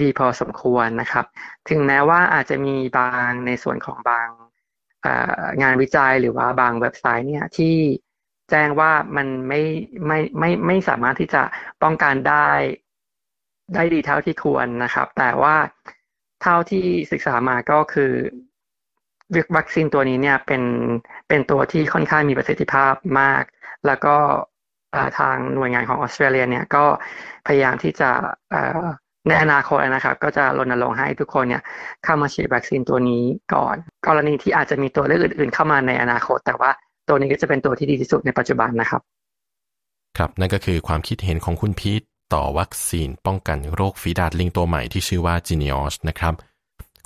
[0.00, 1.24] ดีพอสมควรนะครับ
[1.68, 4.28] ถึงแม้ว่าอาจจะมีบางในส่วนของบาง
[5.62, 7.76] งานวิจัยหรือว่าบางเว็บไซต์เนี่ยที่
[8.50, 9.62] แจ้งว่ามันไม่
[10.06, 11.42] ไม่ไม่ไม่สามารถที่จะ
[11.82, 12.48] ป้องกันได้
[13.74, 15.56] ได้ดีเท่าที่ควรนะครับ แต่ว่า
[16.42, 18.12] เท่าที่ศึกษามาก็คือ
[19.56, 20.62] วัคซีนตัวนี้เนี่ยเป็น
[21.28, 23.42] เป็นตัวที่ค่อนข้างมีประสิทธิภาพมาก
[23.86, 24.16] แล้วก็
[25.18, 26.84] ทางหน่วยงานของออสเตรเลียเนี่ยก็
[27.46, 28.10] พยายามที่จะ
[29.28, 31.62] ในอนาคตนะครับ ก็จะรณรงค์ให้ทุกคนเนี่ย
[32.04, 33.24] เข้ามาฉีดวัคซีนตัวนี้
[33.54, 33.76] ก่อน
[34.06, 36.70] กรณีที่อาจจะมีตัวเลือกอื่น ๆ เข้ามาในอนาคต แต่ว่า
[37.08, 39.00] ตัวนี้ก็จะเป็นตัวที่ดีที่สุดในปัจจุบันนะครับ
[40.18, 42.02] ครับนั่นก็คือความคิดเห็นของคุณพีท
[42.34, 46.34] ต่อวัคซีนป้องกันโรคฝีดาดลิงตัวใหม่ที่ชื่อว่าจีเนียสนะครับ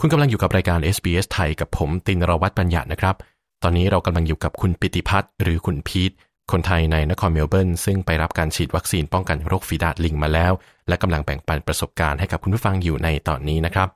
[0.01, 3.15] คุณกำลังอยู่กับรายการ SBS ไทยกับผมตินรวัตรปัญญานะครับ
[3.63, 6.13] ตอนนี้เรากำลังอยู่กับคุณปิติพัฒน์หรือคุณพีท
[6.53, 10.53] คนไทยในนครเมลเบิร์นซึ่งไปรับการฉีดวัคซีนป้องกันโรคฝีดาดลิงมาแล้ว
[10.89, 13.89] และกำลังแบ่งปันประสบการณ์ให้กับคุณผู้ฟังอยู่ในตอนนี้นะครับ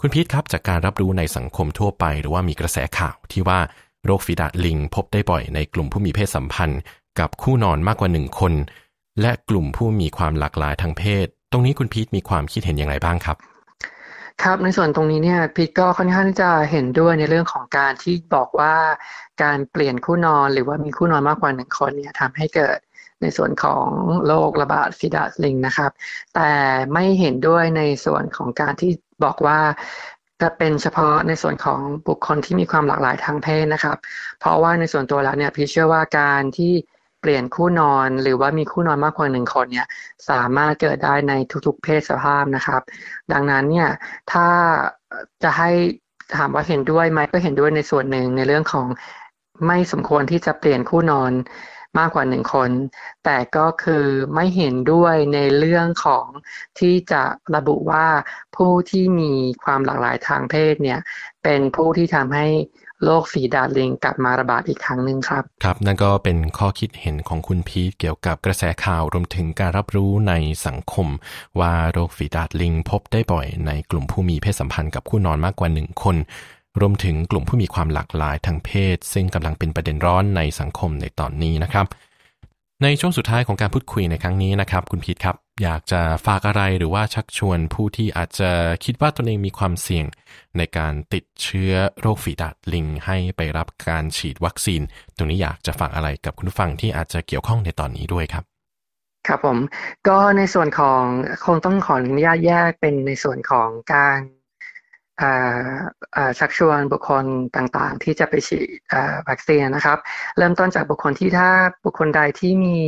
[0.00, 3.58] คุณพีทครับจากการรับรู้ในสังคมทั่วไป หรือว่ามีกระแสข่าวที่ว่า
[4.04, 6.80] โรคฝีดาดลิงพบได้บ่อยในกลุ่มผู้มีเพศสัมพันธ์
[7.18, 8.52] กับคู่นอนมากกว่าหนึ่งคน
[9.20, 13.36] และกลุ่มผู้มีความหลากหลายทางเพศ ตรงนี้คุณพีทมีความคิดเห็นอย่างไรบ้างครับ
[14.42, 18.74] ครับในส่วนตรงนี้เนี่ยพีทก็ค่อนข้างจะเห็นด้วยในเรื่องของการที่บอกว่า
[19.42, 22.78] การเปลี่ยนคู่นอนหรือว่ามีคู่นอนมากกว่าหนึ่งคนเนี่ยทำให้เกิด
[23.22, 23.86] ในส่วนของ
[24.26, 25.90] โรคระบาดฟิดาสลิงนะครับ
[26.34, 26.50] แต่
[26.92, 28.90] ไม่เห็นด้วยในส่วนของการที่
[29.24, 29.58] บอกว่า
[30.42, 33.96] จะเป็นเฉพาะในส่วนของบุคคลที่มีความหลากหลายทางเพศนะครับ
[34.40, 36.72] เพราะว่าในส่วนตัวแล้วเนี่ยพี่เชื่อว่าการที่
[37.26, 39.86] ปลี่ยนคู่นอนหรือว่ามีคู่นอนมากกว่าหนึ่งคนเนี่ย
[40.30, 41.32] สามารถเกิดได้ใน
[41.66, 42.82] ทุกๆเพศสภาพนะครับ
[43.32, 43.88] ดังนั้นเนี่ย
[44.32, 44.48] ถ้า
[45.42, 45.70] จะให้
[46.36, 48.86] ถามว่าเห็นด้วยไหมก็เห็นด้วยในส่วนหนึ่งในเรื่องของ
[49.66, 51.32] ไม่สมควรที่จะเปลี่ยนคู่นอน
[51.98, 52.70] มากกว่าหนึ่งคน
[53.24, 56.26] แต่ก็คือไม่เห็นด้วยในเรื่องของ
[56.78, 57.22] ที่จะ
[57.54, 58.06] ระบุว่า
[58.56, 59.32] ผู้ที่มี
[59.64, 61.00] ความหลากหลายทางเพศเนี่ย
[61.42, 62.46] เป็นผู้ที่ทำให้
[63.04, 70.34] โรคฝีดาดลิงกลับมาระบาดอีกครั้งหนึ่งครับ ครับนั่นก็เป็นข้อคิดเห็นของคุณพีทเกี่ยวกับกระแสข่าวรวมถึงการรับรู้ใน
[70.66, 71.08] สังคม
[71.60, 76.16] ว่าโรคฝีดาดลิงพบได้บ่อยในกลุ่มผู้มีเพศสัมพันธ์กับคู่นอนมากกว่าหนึ่งคน
[76.80, 81.86] รวมถึงกลุ่มผู้มีความหลากหลายทางเพศ ซึ่งกำลังเป็นประเด็นร้อนในสังคมในตอนนี้นะครับ
[82.82, 88.50] ในช่วงสุดท้ายของการพูดคุยในครั้งนี้นะครับ คุณพีทครับ อยากจะฝากอะไรหรือว่าชักชวนผู้ที่อาจจะ
[88.84, 90.06] คิดว่าตนเองมีความเสี่ยง
[90.58, 94.82] ในการติดเชื้อโรคฝีดาดลิง ให้ไปรับการฉีดวัคซีน
[95.16, 98.44] ตรงนี้อยากจะฝากอะไรกับคุณผู้ฟังที่อาจจะเกี่ยวข้องในตอนนี้ด้วยครับ
[99.26, 99.58] ครับผม
[100.08, 101.02] ก็ในส่วนของ
[101.44, 104.20] คงต้องขออนุญาตแยกเป็นในส่วนของการ
[106.38, 107.24] ชักชวนบุคคล
[107.56, 108.68] ต่างๆ ที่จะไปฉีด
[109.28, 109.98] วัคซีนนะครับ
[110.38, 111.48] เริ่มต้นจากบุคคลที่ถ้า
[111.84, 112.78] บุคคลใดที่มี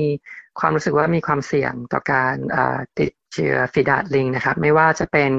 [0.60, 2.34] ความรู้สึกว่ามีความเสี่ยงต่อการ
[2.98, 5.30] ติดเชื้อฟีดาดลิงนะครับ ไม่ว่าจะเป็น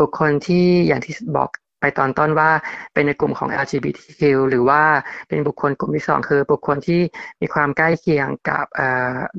[0.00, 2.50] บุคคลที่อย่างที่บอกไปตอนต้นว่า
[2.94, 4.82] เป็นในกลุ่มของ LGBTQ หรือว่า
[5.28, 7.00] เป็นบุคคลกลุ่มที่สองคือบุคคลที่
[7.40, 8.66] มีความใกล้เคียงกับ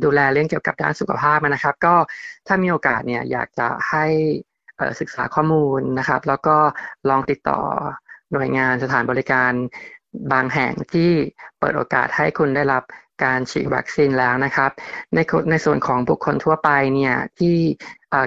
[0.04, 1.96] ดูแลเรื่องเกี่ยวกับด้านสุขภาพนะครับ ก็
[2.48, 4.06] ถ้ามีโอกาสเนี่ยอยากจะให้
[5.00, 6.58] ศึกษาข้อมูลนะครับ แล้วก็
[7.10, 7.60] ลองติดต่อ
[8.32, 9.52] หน่วยงานสถานบริการ
[10.32, 11.12] บางแห่งที่
[11.60, 12.84] เปิดโอกาสให้คุณได้รับ
[13.24, 14.72] การฉีดวัคซีนแล้วนะครับ
[15.14, 15.20] ใน
[15.52, 17.58] ในส่วนของบุคคลทั่วไปเนี่ยที่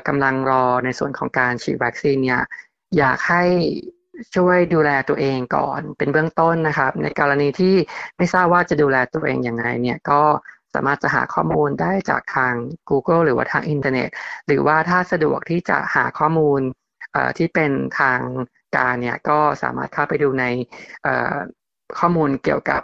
[0.09, 2.43] กำลังรอในส่วนของการฉีดวัคซีนเนี่ย
[2.99, 3.45] อยากให้
[4.37, 7.75] ช่วยดูแลตัวเองก่อนเป็นเบื้องต้นนะครับ ในกรณีที่
[8.17, 10.23] ไม่ทราบว่าจะดูแลตัวเองอย่างไรเนี่ยก็
[10.77, 12.53] สามารถจะหาข้อมูลได้จากทาง
[12.91, 14.09] Google หรือว่าทางอินเทอร์เน็ต
[14.47, 16.61] หรือว่าถ้าสะดวกที่จะหาข้อมูล
[17.39, 17.71] ที่เป็น
[18.01, 18.19] ทาง
[18.77, 20.45] การเนี่ยก็สามารถเข้าไปดูใน
[21.99, 22.83] ข้อมูลเกี่ยวกับ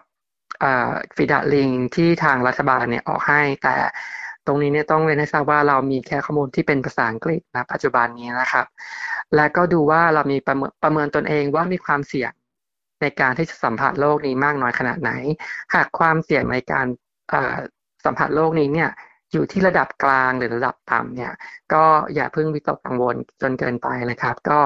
[1.17, 3.77] ฟีดาลิงที่ทางรัฐบาลเนี่ยออกให้ แต่
[4.47, 8.67] ตรงนี้เนี่ยต้องเรียนให้ทราบว่าเรามีแค่ข้อมูลที่เป็นภาษาอังกฤษนะปัจจุบันนี้นะครับ
[9.37, 12.33] และก็ดูว่าเรามีประเมินประเมินตนเองว่ามีความเสี่ยง
[13.01, 15.11] ในการที่จะสัมผัสโลกนี้มากน้อยขนาดไหน
[15.75, 16.87] หากความเสี่ยงในการ
[18.05, 18.91] สัมผัสโลกนี้เนี่ย
[19.33, 21.33] อยู่ที่ระดับกลางหรือระดับต่ำเนี่ย
[21.73, 21.85] ก็
[22.15, 24.61] อย่าเพิ่งวิตกกังวลจนเกินไปนะครับ ก็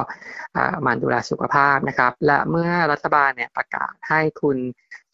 [0.87, 4.57] มันดูแลสุขภาพนะครับ และเมื่อรัฐบาลเนี่ยประกาศให้คุณ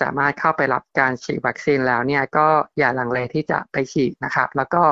[0.03, 2.47] สามารถเข้าไปรับการฉีดวัคซีนแล้วเนี่ยก็
[2.79, 4.83] อย่าลังเลที่จะไปฉีดนะครับ แล้วก็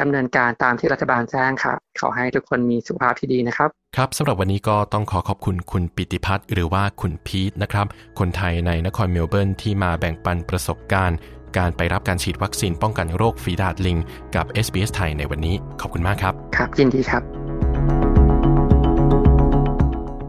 [0.00, 7.86] ดำเนินการตามที่รัฐบาลแจ้งครับขอให้ทุกคนมีสุขภาพที่ดีนะครับ ครับสำหรับวันนี้ก็ต้องขอขอบคุณคุณปิติพัฒน์หรือว่าคุณพีทนะครับ
[8.18, 11.18] คนไทยในนครเมลเบิร์นที่มาแบ่งปันประสบการณ์
[11.58, 13.98] การไปรับการฉีดวัคซีนป้องกันโรคฝีดาดลิง
[14.36, 17.22] กับ SBS ไทยในวันนี้ ขอบคุณมากครับ ครับยินดีครับ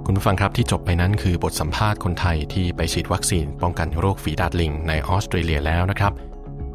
[0.06, 6.14] คุณผู้ฟังครับที่จบไปนั้นคือบทสัมภาษณ์คนไทยที่ไปฉีดวัคซีนป้องกันโรคฝีดาษลิง ในออสเตรเลียแล้วนะครับ